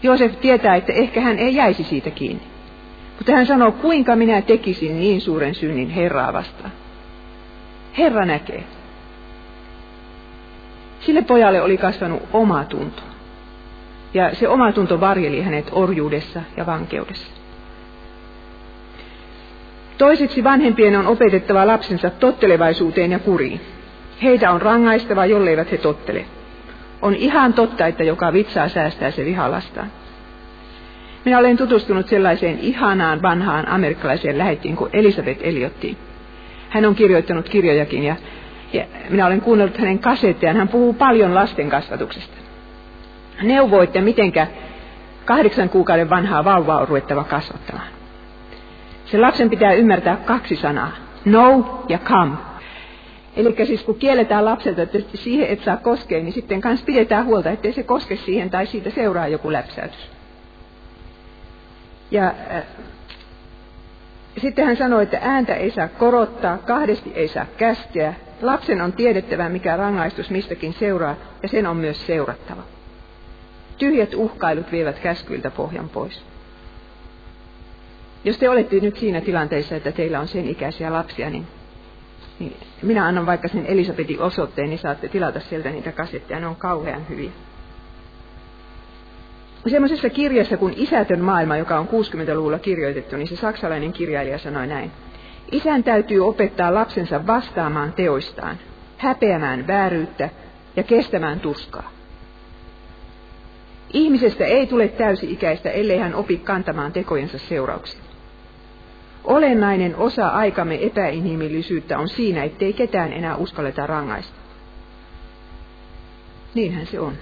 [0.02, 2.42] Joosef tietää, että ehkä hän ei jäisi siitä kiinni.
[3.18, 6.72] Mutta hän sanoo, kuinka minä tekisin niin suuren synnin Herraa vastaan.
[7.98, 8.64] Herra näkee.
[11.00, 13.02] Sille pojalle oli kasvanut oma tunto.
[14.14, 17.32] Ja se oma tunto varjeli hänet orjuudessa ja vankeudessa.
[19.98, 23.60] Toiseksi vanhempien on opetettava lapsensa tottelevaisuuteen ja kuriin.
[24.22, 26.24] Heitä on rangaistava, jolleivät he tottele.
[27.02, 29.90] On ihan totta, että joka vitsaa säästää se vihalastaan.
[31.24, 35.98] Minä olen tutustunut sellaiseen ihanaan vanhaan amerikkalaiseen lähettiin kuin Elisabeth Eliotti.
[36.68, 38.16] Hän on kirjoittanut kirjojakin ja,
[38.72, 40.56] Ja minä olen kuunnellut hänen kasettejaan.
[40.56, 42.36] Hän puhuu paljon lasten kasvatuksesta.
[43.42, 44.46] Neuvoo, että mitenkä
[45.24, 47.88] kahdeksan kuukauden vanhaa vauvaa on ruvettava kasvattamaan.
[49.04, 50.90] Se lapsen pitää ymmärtää kaksi sanaa.
[51.24, 52.49] No ja come.
[53.36, 57.50] Eli siis kun kielletään lapselta, että siihen et saa koskea, niin sitten kanssa pidetään huolta,
[57.50, 60.10] ettei se koske siihen tai siitä seuraa joku läpsäytys.
[62.10, 62.62] Ja äh,
[64.38, 68.14] sitten hän sanoi, että ääntä ei saa korottaa, kahdesti ei saa käskeä.
[68.42, 72.62] Lapsen on tiedettävä, mikä rangaistus mistäkin seuraa, ja sen on myös seurattava.
[73.78, 76.22] Tyhjät uhkailut vievät käskyiltä pohjan pois.
[78.24, 81.46] Jos te olette nyt siinä tilanteessa, että teillä on sen ikäisiä lapsia, niin,
[82.40, 86.40] niin minä annan vaikka sen Elisabetin osoitteen, niin saatte tilata sieltä niitä kasetteja.
[86.40, 87.30] Ne on kauhean hyviä.
[89.66, 94.90] Semmoisessa kirjassa kuin Isätön maailma, joka on 60-luvulla kirjoitettu, niin se saksalainen kirjailija sanoi näin.
[95.52, 98.58] Isän täytyy opettaa lapsensa vastaamaan teoistaan,
[98.96, 100.30] häpeämään vääryyttä
[100.76, 101.90] ja kestämään tuskaa.
[103.92, 108.09] Ihmisestä ei tule täysi-ikäistä, ellei hän opi kantamaan tekojensa seurauksia.
[109.24, 114.38] Olennainen osa aikamme epäinhimillisyyttä on siinä, ettei ketään enää uskalleta rangaista.
[116.54, 117.14] Niinhän se on.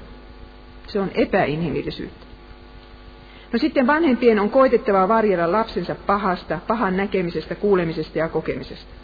[0.87, 2.27] Se on epäinhimillisyyttä.
[3.53, 8.95] No sitten vanhempien on koitettava varjella lapsensa pahasta, pahan näkemisestä, kuulemisesta ja kokemisesta.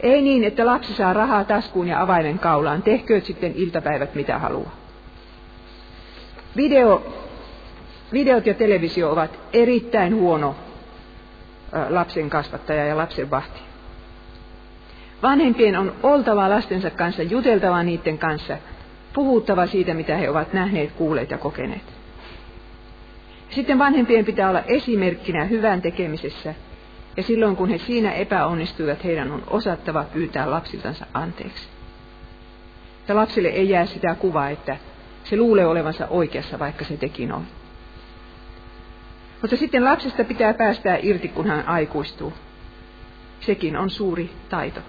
[0.00, 2.82] Ei niin, että lapsi saa rahaa taskuun ja avaimen kaulaan.
[2.82, 4.76] Tehkööt sitten iltapäivät mitä haluaa.
[6.56, 7.12] Video,
[8.12, 10.54] videot ja televisio ovat erittäin huono
[11.88, 13.60] lapsen kasvattaja ja lapsen vahti.
[15.22, 18.58] Vanhempien on oltava lastensa kanssa, juteltava niiden kanssa,
[19.12, 21.98] puhuttava siitä, mitä he ovat nähneet, kuulleet ja kokeneet.
[23.50, 26.54] Sitten vanhempien pitää olla esimerkkinä hyvän tekemisessä,
[27.16, 31.68] ja silloin kun he siinä epäonnistuivat, heidän on osattava pyytää lapsiltansa anteeksi.
[33.08, 34.76] Ja lapsille ei jää sitä kuvaa, että
[35.24, 37.46] se luulee olevansa oikeassa, vaikka se teki noin.
[39.40, 42.32] Mutta sitten lapsesta pitää päästää irti, kun hän aikuistuu.
[43.40, 44.80] Sekin on suuri taito.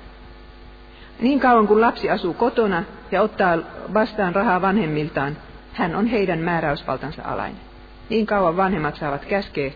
[1.19, 3.57] Niin kauan kun lapsi asuu kotona ja ottaa
[3.93, 5.37] vastaan rahaa vanhemmiltaan,
[5.73, 7.61] hän on heidän määräysvaltansa alainen.
[8.09, 9.71] Niin kauan vanhemmat saavat käskeä,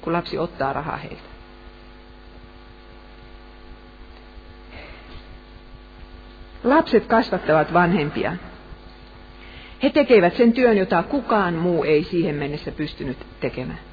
[0.00, 1.22] kun lapsi ottaa rahaa heiltä.
[6.64, 8.40] Lapset kasvattavat vanhempiaan.
[9.82, 13.85] He tekevät sen työn, jota kukaan muu ei siihen mennessä pystynyt tekemään.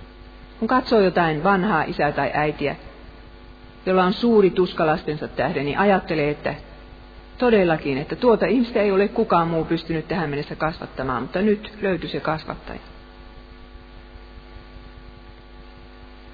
[0.64, 2.76] Kun katsoo jotain vanhaa isää tai äitiä,
[3.86, 6.56] jolla on suuri tuska lastensa tähden, niin ajattelee, että
[7.38, 12.10] todellakin, että tuota ihmistä ei ole kukaan muu pystynyt tähän mennessä kasvattamaan, mutta nyt löytyi
[12.10, 12.80] se kasvattaja.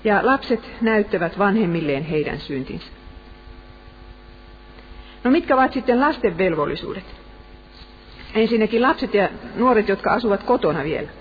[0.04, 2.88] Ja lapset näyttävät vanhemmilleen heidän syntinsä.
[5.24, 7.06] No mitkä ovat sitten lasten velvollisuudet?
[8.36, 11.19] Ensinnäkin lapset ja nuoret, jotka asuvat kotona vielä.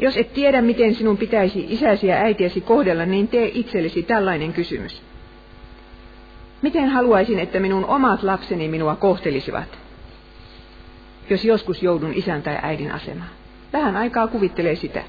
[0.00, 5.02] Jos et tiedä, miten sinun pitäisi isäsi ja äitiäsi kohdella, niin tee itsellesi tällainen kysymys.
[6.62, 9.78] Miten haluaisin, että minun omat lapseni minua kohtelisivat,
[11.30, 13.30] jos joskus joudun isän tai äidin asemaan?
[13.72, 15.02] Vähän aikaa kuvittelee sitä.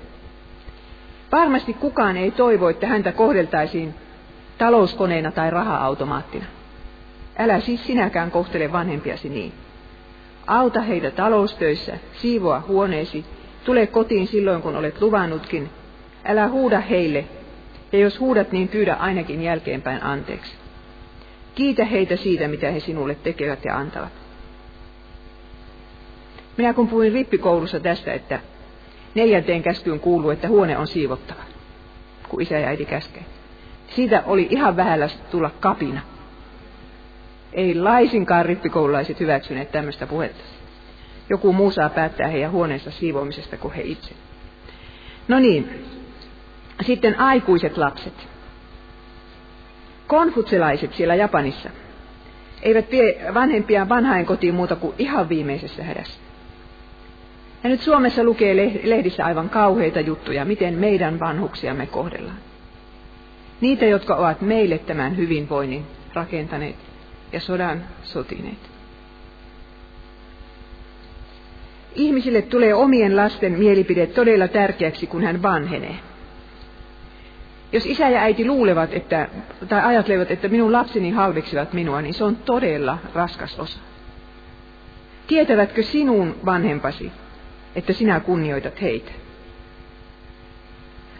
[1.31, 3.93] Varmasti kukaan ei toivo, että häntä kohdeltaisiin
[4.57, 6.45] talouskoneena tai raha-automaattina.
[7.37, 9.53] Älä siis sinäkään kohtele vanhempiasi niin.
[10.47, 13.25] Auta heitä taloustöissä, siivoa huoneesi,
[13.65, 15.69] tule kotiin silloin kun olet luvannutkin.
[16.25, 17.25] Älä huuda heille,
[17.91, 20.53] ja jos huudat, niin pyydä ainakin jälkeenpäin anteeksi.
[21.55, 24.11] Kiitä heitä siitä, mitä he sinulle tekevät ja antavat.
[26.57, 28.39] Minä kun puhuin rippikoulussa tästä, että
[29.15, 31.43] neljänteen käskyyn kuuluu, että huone on siivottava,
[32.29, 33.25] kun isä ja äiti käskee.
[33.87, 36.01] Siitä oli ihan vähällä tulla kapina.
[37.53, 40.43] Ei laisinkaan rippikoululaiset hyväksyneet tämmöistä puhetta.
[41.31, 44.13] Joku muu saa päättää heidän huoneensa siivoamisesta kuin he itse.
[45.27, 45.85] No niin,
[46.81, 48.13] sitten aikuiset lapset.
[50.07, 51.69] Konfutselaiset siellä Japanissa
[52.61, 56.19] eivät vie vanhempiaan vanhain kotiin muuta kuin ihan viimeisessä hädässä.
[57.63, 62.39] Ja nyt Suomessa lukee lehdissä aivan kauheita juttuja, miten meidän vanhuksiamme kohdellaan.
[63.61, 66.75] Niitä, jotka ovat meille tämän hyvinvoinnin rakentaneet
[67.31, 68.70] ja sodan sotineet.
[71.95, 75.95] Ihmisille tulee omien lasten mielipide todella tärkeäksi, kun hän vanhenee.
[77.71, 79.27] Jos isä ja äiti luulevat, että,
[79.69, 83.79] tai ajattelevat, että minun lapseni halveksivat minua, niin se on todella raskas osa.
[85.27, 87.11] Tietävätkö sinun vanhempasi,
[87.75, 89.11] että sinä kunnioitat heitä?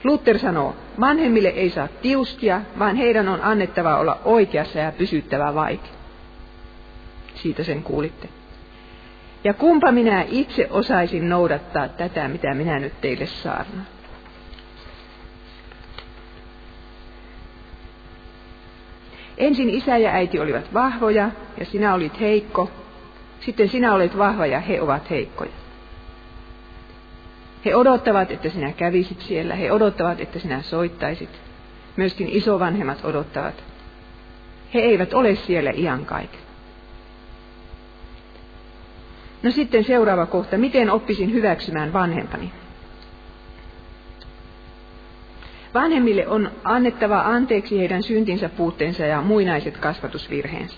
[0.04, 5.90] Luther sanoo, vanhemmille ei saa tiuskia, vaan heidän on annettava olla oikeassa ja pysyttävä vaiti.
[7.36, 8.41] siitä sen kuulitte.
[9.44, 13.88] Ja kumpa minä itse osaisin noudattaa tätä, mitä minä nyt teille saarnaan.
[19.38, 22.72] Ensin isä ja äiti olivat vahvoja ja sinä olit heikko.
[23.40, 25.52] Sitten sinä olet vahva ja he ovat heikkoja.
[27.66, 29.56] He odottavat, että sinä kävisit siellä.
[29.56, 31.30] He odottavat, että sinä soittaisit.
[31.96, 33.64] Myöskin isovanhemmat odottavat.
[34.74, 35.72] He eivät ole siellä
[36.06, 36.51] kaiken.
[39.44, 40.58] No sitten seuraava kohta.
[40.58, 42.52] Miten oppisin hyväksymään vanhempani?
[45.74, 50.78] Vanhemmille on annettava anteeksi heidän syntinsä puutteensa ja muinaiset kasvatusvirheensä.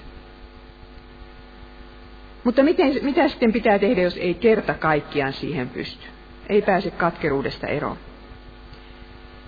[2.43, 6.07] Mutta miten, mitä sitten pitää tehdä, jos ei kerta kaikkiaan siihen pysty?
[6.49, 7.97] Ei pääse katkeruudesta eroon.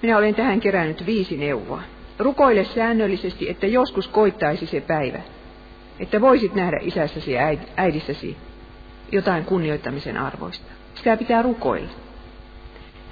[0.02, 1.82] Minä olen tähän kerännyt viisi neuvoa.
[2.20, 5.20] Rukoile säännöllisesti, että joskus koittaisi se päivä,
[6.00, 7.42] että voisit nähdä isässäsi ja
[7.78, 8.38] äidissäsi
[9.12, 10.66] jotain kunnioittamisen arvoista.
[10.96, 11.92] Sitä pitää rukoilla.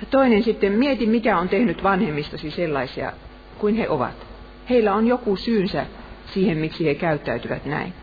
[0.02, 3.14] Ja toinen sitten, mieti mikä on tehnyt vanhemmistasi sellaisia
[3.58, 4.28] kuin he ovat.
[4.70, 5.86] Heillä on joku syynsä
[6.26, 7.94] siihen, miksi he käyttäytyvät näin.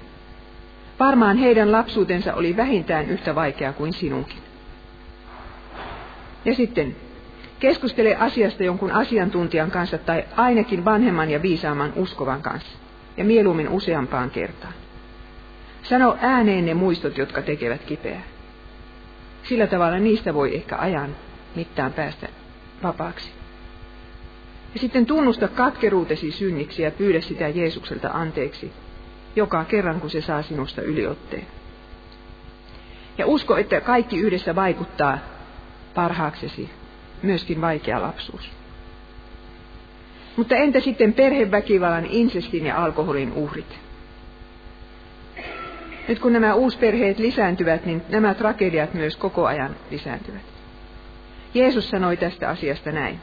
[1.00, 4.38] Varmaan heidän lapsuutensa oli vähintään yhtä vaikea kuin sinunkin.
[6.44, 6.96] Ja sitten,
[7.61, 12.79] keskustele asiasta jonkun asiantuntijan kanssa tai ainakin vanhemman ja viisaamman uskovan kanssa.
[13.16, 14.74] Ja mieluummin useampaan kertaan.
[15.82, 18.22] Sano ääneen ne muistot, jotka tekevät kipeää.
[19.42, 21.16] Sillä tavalla niistä voi ehkä ajan
[21.54, 22.28] mittaan päästä
[22.82, 23.30] vapaaksi.
[24.74, 28.72] Ja sitten tunnusta katkeruutesi synniksi ja pyydä sitä Jeesukselta anteeksi,
[29.36, 31.46] joka kerran kun se saa sinusta yliotteen.
[33.18, 35.18] Ja usko, että kaikki yhdessä vaikuttaa
[35.94, 36.70] parhaaksesi,
[37.22, 38.50] myöskin vaikea lapsuus.
[40.36, 43.78] Mutta entä sitten perheväkivallan, insestin ja alkoholin uhrit?
[46.11, 50.42] Nyt kun nämä uusperheet lisääntyvät, niin nämä tragediat myös koko ajan lisääntyvät.
[51.55, 53.18] Jeesus sanoi tästä asiasta näin.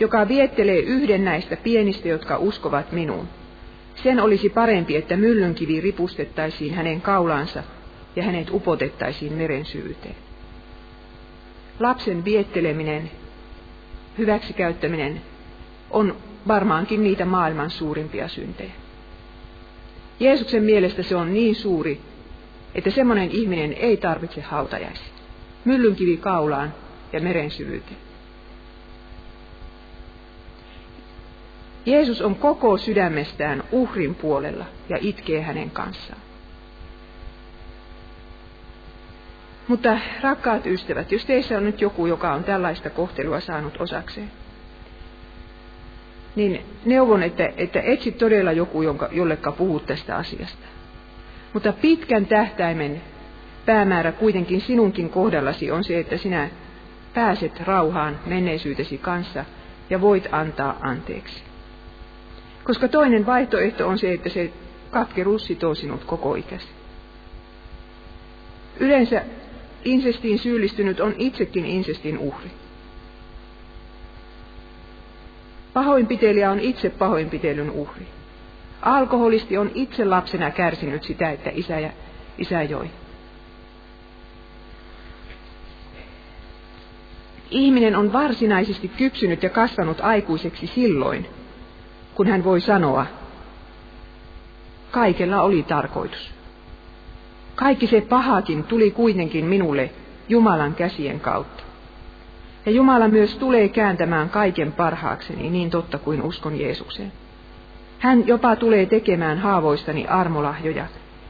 [0.00, 3.28] Joka viettelee yhden näistä pienistä, jotka uskovat minuun,
[3.94, 7.62] sen olisi parempi, että myllynkivi ripustettaisiin hänen kaulansa
[8.16, 10.16] ja hänet upotettaisiin meren syvyyteen.
[11.80, 13.10] Lapsen vietteleminen,
[14.18, 15.20] hyväksikäyttäminen
[15.90, 16.16] on
[16.48, 18.72] varmaankin niitä maailman suurimpia syntejä.
[20.20, 22.00] Jeesuksen mielestä se on niin suuri,
[22.74, 25.14] että semmoinen ihminen ei tarvitse hautajaisia.
[25.64, 26.74] Myllynkivi kaulaan
[27.12, 27.96] ja meren syvyyteen.
[31.86, 36.20] Jeesus on koko sydämestään uhrin puolella ja itkee hänen kanssaan.
[39.68, 44.30] Mutta rakkaat ystävät, jos teissä on nyt joku, joka on tällaista kohtelua saanut osakseen,
[46.36, 50.66] niin neuvon, että, että etsit todella joku, jonka, jollekka puhut tästä asiasta.
[51.52, 53.02] Mutta pitkän tähtäimen
[53.66, 56.50] päämäärä kuitenkin sinunkin kohdallasi on se, että sinä
[57.14, 59.44] pääset rauhaan menneisyytesi kanssa
[59.90, 61.42] ja voit antaa anteeksi.
[62.64, 64.52] Koska toinen vaihtoehto on se, että se
[64.90, 66.68] katkeruus sitoo sinut koko ikäsi.
[68.80, 69.24] Yleensä
[69.84, 72.50] insestiin syyllistynyt on itsekin insestin uhri.
[75.72, 78.06] Pahoinpitelijä on itse pahoinpitelyn uhri.
[78.82, 81.90] Alkoholisti on itse lapsena kärsinyt sitä, että isä, ja,
[82.38, 82.90] isä joi.
[87.50, 91.26] Ihminen on varsinaisesti kypsynyt ja kasvanut aikuiseksi silloin,
[92.14, 93.06] kun hän voi sanoa,
[94.90, 96.30] kaikella oli tarkoitus.
[97.54, 99.90] Kaikki se pahakin tuli kuitenkin minulle
[100.28, 101.69] Jumalan käsien kautta.
[102.66, 107.12] Ja Jumala myös tulee kääntämään kaiken parhaakseni, niin totta kuin uskon Jeesukseen.
[107.98, 110.86] Hän jopa tulee tekemään haavoistani armolahjoja,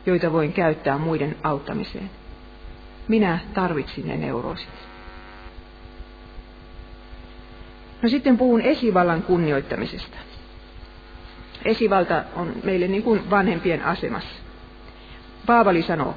[0.07, 2.11] joita voin käyttää muiden auttamiseen.
[3.09, 4.69] Minä tarvitsin ne neuroosit.
[8.03, 10.17] No sitten puhun esivallan kunnioittamisesta.
[11.65, 14.35] Esivalta on meille niin kuin vanhempien asemassa.
[15.47, 16.15] Paavali sanoo,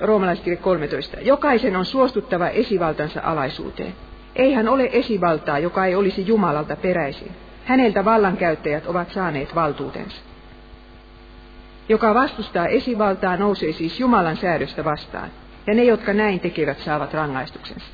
[0.00, 3.94] roomalaiskirje 13, jokaisen on suostuttava esivaltansa alaisuuteen.
[4.36, 7.32] Eihän ole esivaltaa, joka ei olisi Jumalalta peräisin.
[7.64, 10.22] Häneltä vallankäyttäjät ovat saaneet valtuutensa.
[11.88, 15.30] Joka vastustaa esivaltaa, nousee siis Jumalan säädöstä vastaan,
[15.66, 17.86] ja ne, jotka näin tekevät, saavat rangaistuksensa.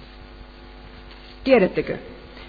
[1.45, 1.99] Tiedättekö,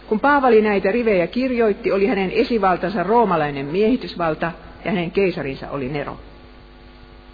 [0.07, 4.51] kun Paavali näitä rivejä kirjoitti, oli hänen esivaltansa roomalainen miehitysvalta
[4.85, 6.17] ja hänen keisarinsa oli Nero.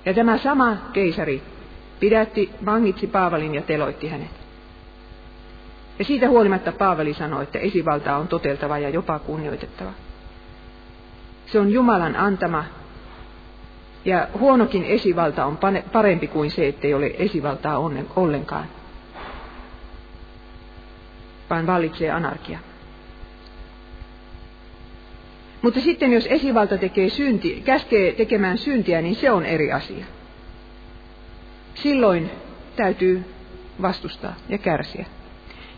[0.05, 1.41] Ja tämä sama keisari
[1.99, 4.46] pidätti, vangitsi Paavalin ja teloitti hänet.
[5.99, 9.91] Ja siitä huolimatta Paavali sanoi, että esivalta on toteltava ja jopa kunnioitettava.
[11.45, 12.63] Se on Jumalan antama
[14.05, 15.57] Ja huonokin esivalta on
[15.91, 17.77] parempi kuin se, ettei ole esivaltaa
[18.15, 18.65] ollenkaan,
[21.49, 22.59] vaan vallitsee anarkia.
[25.61, 30.05] Mutta sitten jos esivalta tekee synti, käskee tekemään syntiä, niin se on eri asia.
[31.75, 32.31] Silloin
[32.75, 33.23] täytyy
[33.81, 35.05] vastustaa ja kärsiä.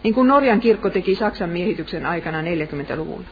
[0.03, 3.27] Niin kuin Norjan kirkko teki Saksan miehityksen aikana 40-luvulla.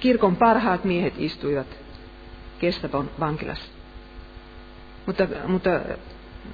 [0.00, 1.66] Kirkon parhaat miehet istuivat
[2.58, 3.72] Kestabon vankilassa.
[5.06, 5.70] Mutta, mutta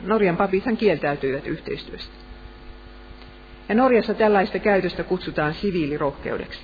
[0.02, 2.12] Norjan papithan kieltäytyivät yhteistyöstä.
[3.68, 6.60] Ja Norjassa tällaista käytöstä kutsutaan siviilirohkeudeksi.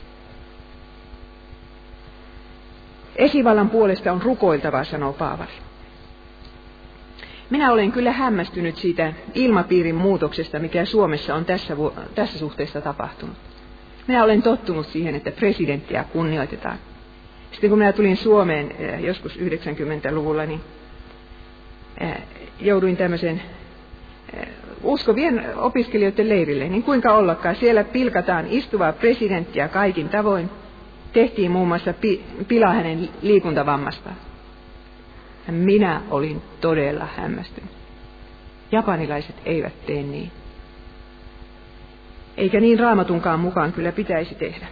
[3.16, 5.52] Esivallan puolesta on rukoiltava, sanoo Paavari.
[7.50, 11.76] Minä olen kyllä hämmästynyt siitä ilmapiirin muutoksesta, mikä Suomessa on tässä,
[12.14, 13.36] tässä suhteessa tapahtunut.
[14.06, 16.78] Minä olen tottunut siihen, että presidenttiä kunnioitetaan.
[17.50, 20.60] Sitten kun minä tulin Suomeen eh, joskus 90-luvulla, niin
[22.00, 22.16] eh,
[22.60, 23.42] jouduin tämmöisen
[24.32, 24.48] eh,
[24.82, 27.56] uskovien opiskelijoiden leirille, niin kuinka ollakaan.
[27.56, 30.50] Siellä pilkataan istuvaa presidenttiä kaikin tavoin.
[31.12, 34.16] Tehtiin muun muassa pi- pilaa hänen liikuntavammastaan.
[35.52, 37.70] Minä olin todella hämmästynyt.
[38.72, 40.30] Japanilaiset eivät tee niin.
[42.36, 44.66] Eikä niin raamatunkaan mukaan kyllä pitäisi tehdä.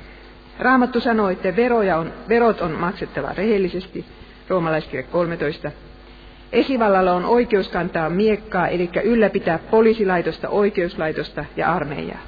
[0.59, 4.05] Raamattu sanoo, että veroja on, verot on maksettava rehellisesti,
[4.49, 5.70] roomalaiskirja 13.
[6.53, 12.20] Esivallalla on oikeus kantaa miekkaa, eli ylläpitää poliisilaitosta, oikeuslaitosta ja armeijaa.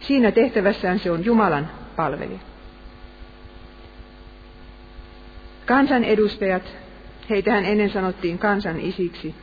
[0.00, 2.38] Siinä tehtävässään se on Jumalan palvelija.
[5.66, 6.62] Kansanedustajat
[7.30, 9.34] Heitähän ennen sanottiin kansan isiksi.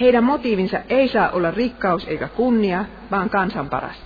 [0.00, 3.96] Heidän motiivinsa ei saa olla rikkaus eikä kunnia, vaan kansan paras.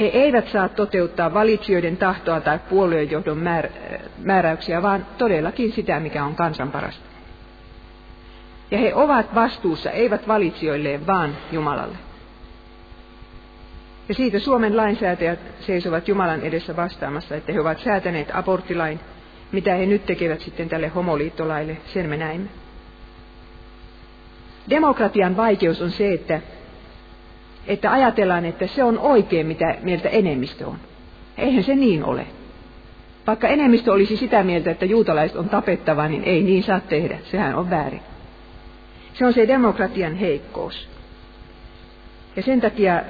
[0.00, 6.34] He eivät saa toteuttaa valitsijoiden tahtoa tai puoluejohdon määr- määräyksiä, vaan todellakin sitä, mikä on
[6.34, 7.06] kansan parasta.
[8.70, 11.96] Ja he ovat vastuussa, eivät valitsijoilleen, vaan Jumalalle.
[14.08, 19.00] Ja siitä Suomen lainsäätäjät seisovat Jumalan edessä vastaamassa, että he ovat säätäneet aborttilain,
[19.52, 22.48] mitä he nyt tekevät sitten tälle homoliittolaille, sen me näimme.
[24.70, 26.40] Demokratian vaikeus on se, että,
[27.66, 30.78] että ajatellaan, että se on oikein, mitä mieltä enemmistö on.
[31.38, 32.26] Eihän se niin ole.
[33.26, 37.18] Vaikka enemmistö olisi sitä mieltä, että juutalaiset on tapettava, niin ei niin saa tehdä.
[37.24, 38.00] Sehän on väärin.
[39.14, 40.88] Se on se demokratian heikkous.
[42.36, 43.02] Ja sen takia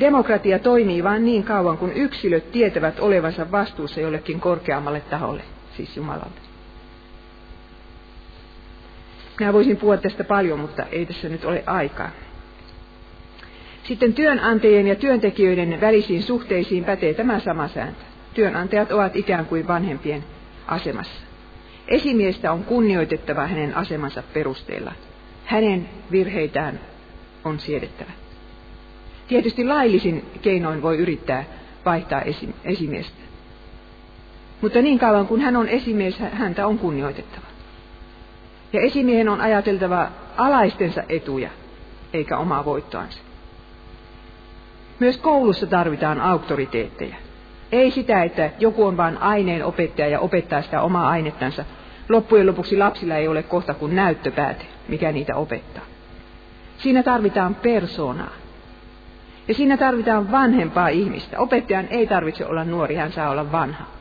[0.00, 5.42] demokratia toimii vain niin kauan, kun yksilöt tietävät olevansa vastuussa jollekin korkeammalle taholle
[5.76, 6.40] siis Jumalalta.
[9.38, 12.10] Minä voisin puhua tästä paljon, mutta ei tässä nyt ole aikaa.
[13.84, 18.00] Sitten työnantajien ja työntekijöiden välisiin suhteisiin pätee tämä sama sääntö.
[18.34, 20.24] Työnantajat ovat ikään kuin vanhempien
[20.66, 21.22] asemassa.
[21.88, 24.92] Esimiestä on kunnioitettava hänen asemansa perusteella.
[25.44, 26.80] Hänen virheitään
[27.44, 28.10] on siedettävä.
[29.28, 31.44] Tietysti laillisin keinoin voi yrittää
[31.84, 32.22] vaihtaa
[32.64, 33.23] esimiestä.
[34.64, 37.46] Mutta niin kauan kuin hän on esimies, häntä on kunnioitettava.
[38.72, 41.50] Ja esimiehen on ajateltava alaistensa etuja,
[42.12, 43.20] eikä omaa voittoansa.
[45.00, 47.16] Myös koulussa tarvitaan auktoriteetteja.
[47.72, 51.64] Ei sitä, että joku on vain aineen opettaja ja opettaa sitä omaa ainettansa.
[52.08, 55.84] Loppujen lopuksi lapsilla ei ole kohta kuin näyttöpääte, mikä niitä opettaa.
[56.78, 58.32] Siinä tarvitaan persoonaa.
[59.48, 61.38] Ja siinä tarvitaan vanhempaa ihmistä.
[61.38, 63.94] Opettajan ei tarvitse olla nuori, hän saa olla vanha.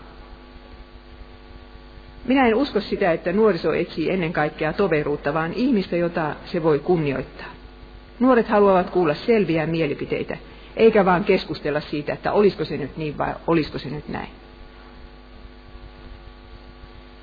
[2.26, 6.80] Minä en usko sitä, että nuoriso etsii ennen kaikkea toveruutta, vaan ihmistä, jota se voi
[6.80, 7.48] kunnioittaa.
[8.20, 10.38] Nuoret haluavat kuulla selviä mielipiteitä,
[10.78, 14.30] eikä vaan keskustella siitä, että olisiko se nyt niin vai olisiko se nyt näin.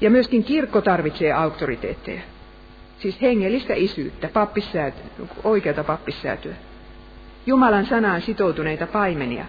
[0.00, 2.20] Ja myöskin kirkko tarvitsee auktoriteetteja,
[2.98, 4.28] siis hengellistä isyyttä,
[5.44, 6.54] oikeata pappissäätyä.
[7.46, 9.44] Jumalan sanaan sitoutuneita paimenia,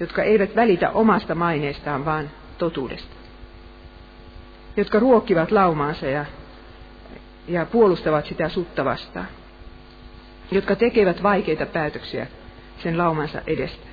[0.00, 3.23] jotka eivät välitä omasta maineestaan, vaan totuudesta
[4.76, 6.24] jotka ruokkivat laumaansa ja,
[7.48, 9.26] ja puolustavat sitä sutta vastaan,
[10.50, 12.26] jotka tekevät vaikeita päätöksiä
[12.78, 13.86] sen laumansa edestä.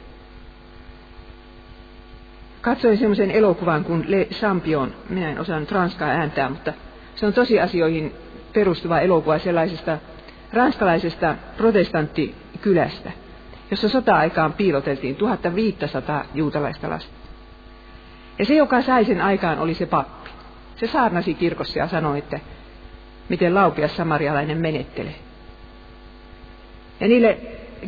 [2.62, 6.74] Katsoin semmoisen elokuvan kuin Le Champion, minä en osannut ranskaa ääntää, mutta
[7.16, 8.14] se on tosiasioihin
[8.54, 9.98] perustuva elokuva sellaisesta
[10.54, 13.12] ranskalaisesta protestanttikylästä,
[13.72, 17.12] jossa sota-aikaan piiloteltiin 1500 juutalaista lasta.
[18.40, 20.21] Ja se, joka sai sen aikaan, oli se pappi.
[20.82, 22.40] Se saarnasi kirkossa ja sanoi, että
[23.30, 25.16] miten laupias samarialainen menettelee.
[27.00, 27.38] Ja niille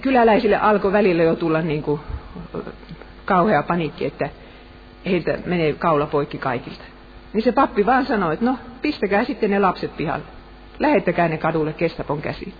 [0.02, 2.02] kyläläisille alkoi välillä jo tulla niin kuin
[3.26, 4.30] kauhea paniikki, että
[5.06, 6.84] heiltä menee kaula poikki kaikilta.
[7.34, 10.26] niin se pappi vaan sanoi, että no pistäkää sitten ne lapset pihalle.
[10.80, 12.54] Lähettäkää ne kadulle kestapon käsiin.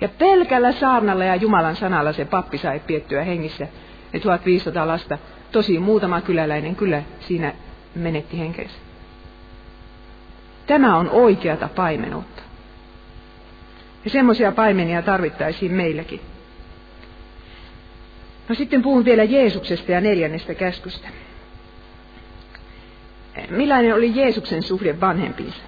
[0.00, 3.66] Ja pelkällä saarnalla ja Jumalan sanalla se pappi sai piettyä hengissä
[4.12, 5.18] ne 1500 lasta.
[5.52, 7.52] Tosi muutama kyläläinen kyllä siinä
[7.94, 8.85] menetti henkensä.
[10.66, 12.42] Tämä on oikeata paimenuutta.
[14.04, 16.20] Ja semmoisia paimenia tarvittaisiin meilläkin.
[18.48, 21.08] No sitten puhun vielä Jeesuksesta ja neljännestä käskystä.
[23.50, 25.62] Millainen oli Jeesuksen suhde vanhempiinsa?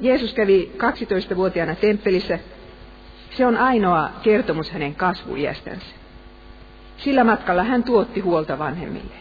[0.00, 2.38] Jeesus kävi 12-vuotiaana temppelissä.
[3.30, 5.86] Se on ainoa kertomus hänen kasvuiästänsä.
[6.96, 9.14] Sillä matkalla hän tuotti huolta vanhemmille.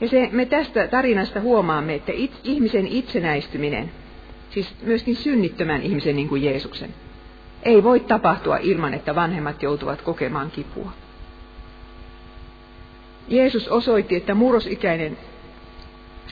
[0.00, 3.90] Ja se, me tästä tarinasta huomaamme, että it, ihmisen itsenäistyminen,
[4.50, 6.94] siis myöskin synnittömän ihmisen niin kuin Jeesuksen,
[7.62, 10.92] ei voi tapahtua ilman, että vanhemmat joutuvat kokemaan kipua.
[13.28, 15.18] Jeesus osoitti, että murrosikäinen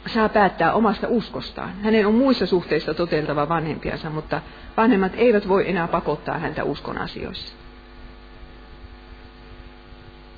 [0.07, 1.73] saa päättää omasta uskostaan.
[1.83, 4.41] Hänen on muissa suhteissa toteltava vanhempiansa, mutta
[4.77, 7.55] vanhemmat eivät voi enää pakottaa häntä uskon asioissa.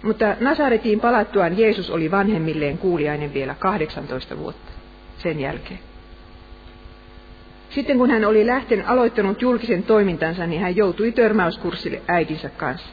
[0.02, 4.72] Mutta Nasaretiin palattuaan Jeesus oli vanhemmilleen kuuliainen vielä 18 vuotta
[5.18, 5.80] sen jälkeen.
[7.70, 12.88] Sitten kun hän oli lähten aloittanut julkisen toimintansa, niin hän joutui törmäyskurssille äitinsä kanssa.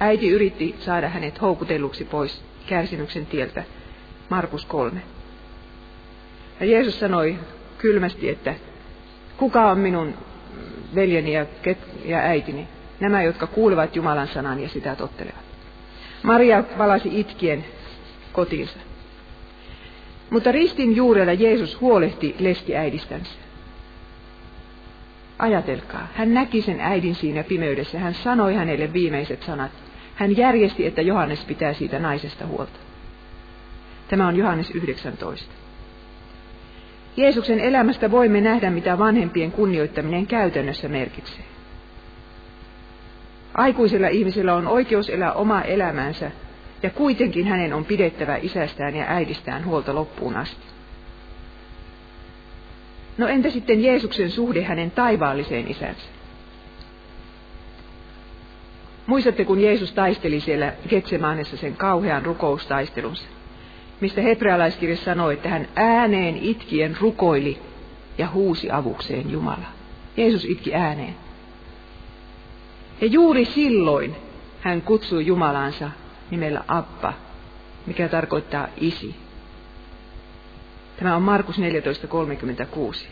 [0.00, 3.64] Äiti yritti saada hänet houkutelluksi pois kärsimyksen tieltä.
[4.28, 5.02] Markus 3.
[6.60, 7.36] Ja Jeesus sanoi
[7.78, 8.54] kylmästi, että
[9.36, 10.14] kuka on minun
[10.94, 11.46] veljeni ja,
[12.04, 12.68] ja äitini?
[13.00, 15.45] Nämä, jotka kuulevat Jumalan sanan ja sitä tottelevat.
[16.26, 17.64] Maria palasi itkien
[18.32, 18.78] kotiinsa.
[20.30, 23.30] Mutta ristin juurella Jeesus huolehti leskiäidistänsä.
[25.38, 27.98] Ajatelkaa, hän näki sen äidin siinä pimeydessä.
[27.98, 29.70] Hän sanoi hänelle viimeiset sanat.
[30.14, 32.78] Hän järjesti, että Johannes pitää siitä naisesta huolta.
[34.08, 35.52] Tämä on Johannes 19.
[37.16, 41.45] Jeesuksen elämästä voimme nähdä, mitä vanhempien kunnioittaminen käytännössä merkitsee.
[43.56, 46.30] Aikuisella ihmisellä on oikeus elää omaa elämänsä,
[46.82, 50.66] ja kuitenkin hänen on pidettävä isästään ja äidistään huolta loppuun asti.
[53.18, 56.02] No entä sitten Jeesuksen suhde hänen taivaalliseen isänsä?
[59.06, 63.28] Muistatte, kun Jeesus taisteli siellä Getsemaanessa sen kauhean rukoustaistelunsa,
[64.00, 67.58] mistä hebrealaiskirja sanoi, että hän ääneen itkien rukoili
[68.18, 69.66] ja huusi avukseen Jumala.
[70.16, 71.25] Jeesus itki ääneen.
[73.00, 74.16] Ja juuri silloin
[74.60, 75.90] hän kutsui Jumalansa
[76.30, 77.12] nimellä Abba,
[77.86, 79.14] mikä tarkoittaa isi.
[80.98, 83.06] Tämä on Markus 14.36.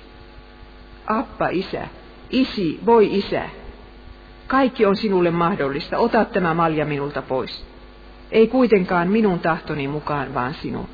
[1.07, 1.89] Appa, isä,
[2.31, 3.43] isi, voi isä.
[4.47, 7.65] Kaikki on sinulle mahdollista, ota tämä malja minulta pois.
[8.31, 10.89] Ei kuitenkaan minun tahtoni mukaan, vaan sinun.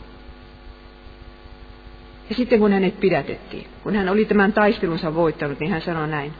[2.28, 6.32] Ja sitten kun hänet pidätettiin, kun hän oli tämän taistelunsa voittanut, niin hän sanoi näin.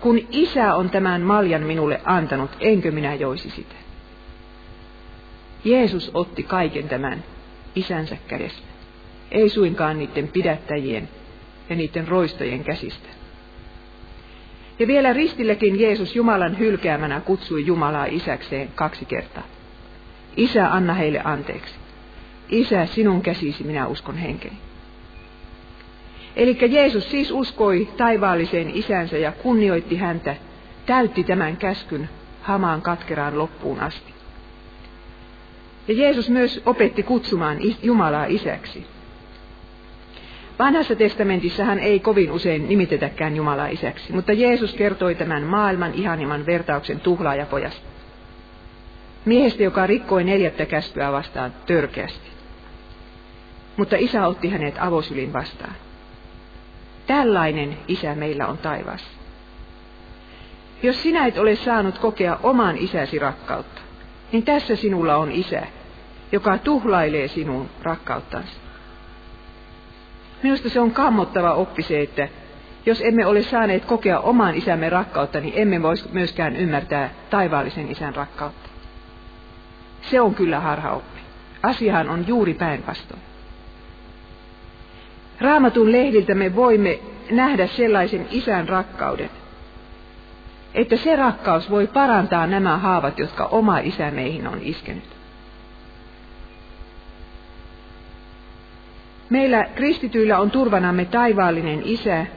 [0.00, 3.74] Kun isä on tämän maljan minulle antanut, enkö minä joisi sitä?
[5.64, 7.24] Jeesus otti kaiken tämän
[7.74, 8.74] isänsä kädestä
[9.34, 11.08] ei suinkaan niiden pidättäjien
[11.70, 13.08] ja niiden roistojen käsistä.
[14.78, 19.42] Ja vielä ristillekin Jeesus Jumalan hylkäämänä kutsui Jumalaa isäkseen kaksi kertaa.
[20.36, 21.74] Isä, anna heille anteeksi.
[22.48, 24.56] Isä, sinun käsisi minä uskon henkeni.
[26.36, 30.36] Eli Jeesus siis uskoi taivaalliseen isänsä ja kunnioitti häntä,
[30.86, 32.08] täytti tämän käskyn
[32.40, 34.14] hamaan katkeraan loppuun asti.
[35.88, 38.86] Ja Jeesus myös opetti kutsumaan Jumalaa isäksi.
[40.58, 47.00] Vanhassa testamentissahan ei kovin usein nimitetäkään Jumalaa isäksi, mutta Jeesus kertoi tämän maailman ihanimman vertauksen
[47.00, 47.86] tuhlaajapojasta.
[49.24, 52.28] Miehestä, joka rikkoi neljättä käskyä vastaan törkeästi.
[53.76, 55.74] Mutta isä otti hänet avosylin vastaan.
[57.06, 59.10] Tällainen isä meillä on taivaassa.
[60.82, 63.80] Jos sinä et ole saanut kokea oman isäsi rakkautta,
[64.32, 65.62] niin tässä sinulla on isä,
[66.32, 68.52] joka tuhlailee sinun rakkauttansa.
[70.42, 72.28] Minusta se on kammottava oppi se, että
[72.86, 78.14] jos emme ole saaneet kokea oman isämme rakkautta, niin emme voisi myöskään ymmärtää taivaallisen isän
[78.14, 78.68] rakkautta.
[80.02, 81.20] Se on kyllä harhaoppi.
[81.62, 83.33] Asiahan on juuri päinvastoin.
[85.44, 86.98] Raamatun lehdiltä me voimme
[87.30, 89.30] nähdä sellaisen isän rakkauden,
[90.74, 95.04] että se rakkaus voi parantaa nämä haavat, jotka oma isä meihin on iskenyt.
[99.30, 102.20] Meillä kristityillä on turvanamme taivaallinen isä.
[102.20, 102.28] Äh,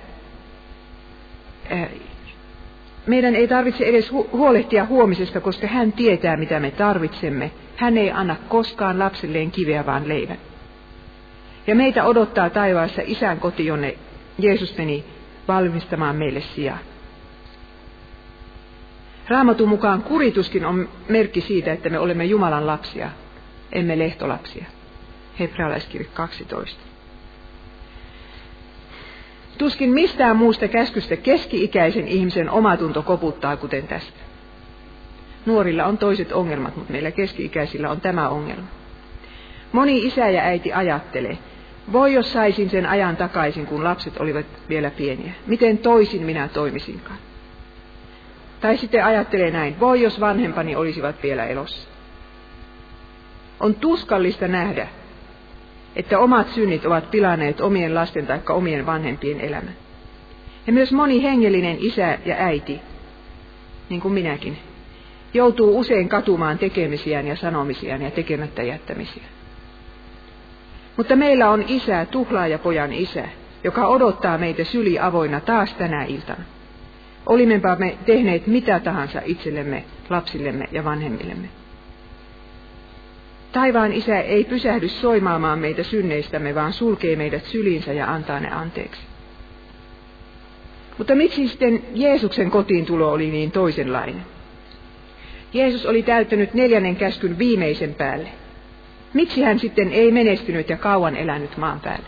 [3.06, 7.52] meidän ei tarvitse edes huolehtia huomisesta, koska hän tietää, mitä me tarvitsemme.
[7.76, 10.47] Hän ei anna koskaan lapselleen kiveä, vaan leivän.
[11.68, 13.98] Ja meitä odottaa taivaassa isän koti, jonne
[14.38, 15.06] Jeesus meni
[15.48, 16.78] valmistamaan meille sijaa.
[19.28, 23.10] Raamatun mukaan kurituskin on merkki siitä, että me olemme Jumalan lapsia,
[23.72, 24.66] emme lehtolapsia.
[25.40, 26.82] Hebrealaiskirja 12.
[29.58, 34.20] Tuskin mistään muusta käskystä keski-ikäisen ihmisen omatunto koputtaa kuten tästä.
[35.46, 38.68] Nuorilla on toiset ongelmat, mutta meillä keski-ikäisillä on tämä ongelma.
[39.72, 41.38] Moni isä ja äiti ajattelee,
[41.92, 45.32] voi jos saisin sen ajan takaisin, kun lapset olivat vielä pieniä.
[45.48, 47.18] Miten toisin minä toimisinkaan?
[48.62, 51.88] Tai sitten ajattelee näin, voi jos vanhempani olisivat vielä elossa.
[53.60, 54.88] On tuskallista nähdä,
[55.96, 59.76] että omat synnit ovat pilanneet omien lasten tai omien vanhempien elämän.
[60.68, 62.82] Ja myös moni hengellinen isä ja äiti,
[63.90, 64.58] niin kuin minäkin,
[65.34, 69.37] joutuu usein katumaan tekemisiään ja sanomisiaan ja tekemättä jättämisiään.
[70.98, 73.24] Mutta meillä on isä, tuhlaajapojan isä,
[73.64, 76.44] joka odottaa meitä syli avoinna taas tänä iltana.
[77.26, 81.48] Olimmepa me tehneet mitä tahansa itsellemme, lapsillemme ja vanhemmillemme.
[83.52, 89.02] Taivaan isä ei pysähdy soimaamaan meitä synneistämme, vaan sulkee meidät syliinsä ja antaa ne anteeksi.
[90.98, 94.26] Mutta miksi sitten Jeesuksen kotiin tulo oli niin toisenlainen?
[95.54, 98.30] Jeesus oli täyttänyt neljännen käskyn viimeisen päälle.
[99.14, 102.08] Miksi hän sitten ei menestynyt ja kauan elänyt maan päällä?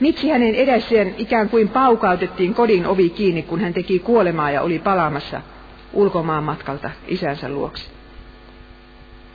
[0.00, 4.78] Miksi hänen edessään ikään kuin paukautettiin kodin ovi kiinni, kun hän teki kuolemaa ja oli
[4.78, 5.40] palaamassa
[5.92, 7.90] ulkomaan matkalta isänsä luoksi?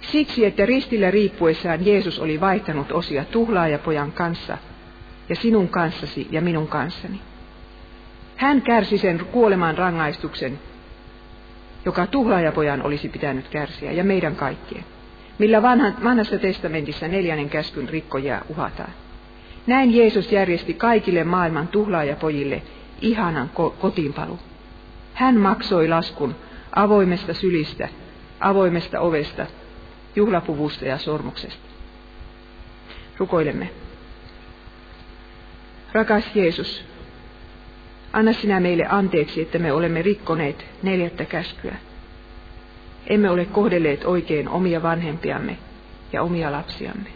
[0.01, 4.57] Siksi, että ristillä riippuessaan Jeesus oli vaihtanut osia tuhlaajapojan kanssa
[5.29, 7.21] ja sinun kanssasi ja minun kanssani.
[8.35, 10.59] Hän kärsi sen kuoleman rangaistuksen,
[11.85, 14.85] joka tuhlaajapojan olisi pitänyt kärsiä, ja meidän kaikkien,
[15.39, 18.93] millä vanhan, vanhassa testamentissa neljännen käskyn rikkojaa uhataan.
[19.67, 22.61] Näin Jeesus järjesti kaikille maailman tuhlaajapojille
[23.01, 24.39] ihanan ko- kotiinpalu.
[25.13, 26.35] Hän maksoi laskun
[26.75, 27.87] avoimesta sylistä,
[28.39, 29.45] avoimesta ovesta,
[30.15, 31.69] juhlapuvusta ja sormuksesta.
[33.17, 33.69] Rukoilemme.
[35.93, 36.85] Rakas Jeesus,
[38.13, 41.75] anna sinä meille anteeksi, että me olemme rikkoneet neljättä käskyä.
[43.07, 45.57] Emme ole kohdelleet oikein omia vanhempiamme
[46.13, 47.09] ja omia lapsiamme.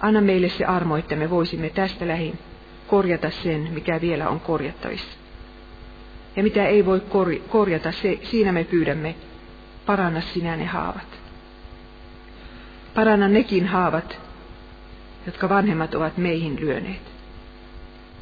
[0.00, 2.38] Anna meille se armo, että me voisimme tästä lähin
[2.86, 5.18] korjata sen, mikä vielä on korjattavissa.
[6.36, 7.02] Ja mitä ei voi
[7.48, 9.14] korjata, se, siinä me pyydämme,
[9.86, 11.22] paranna sinä ne haavat.
[12.94, 14.18] Paranna nekin haavat,
[15.26, 17.11] jotka vanhemmat ovat meihin lyöneet.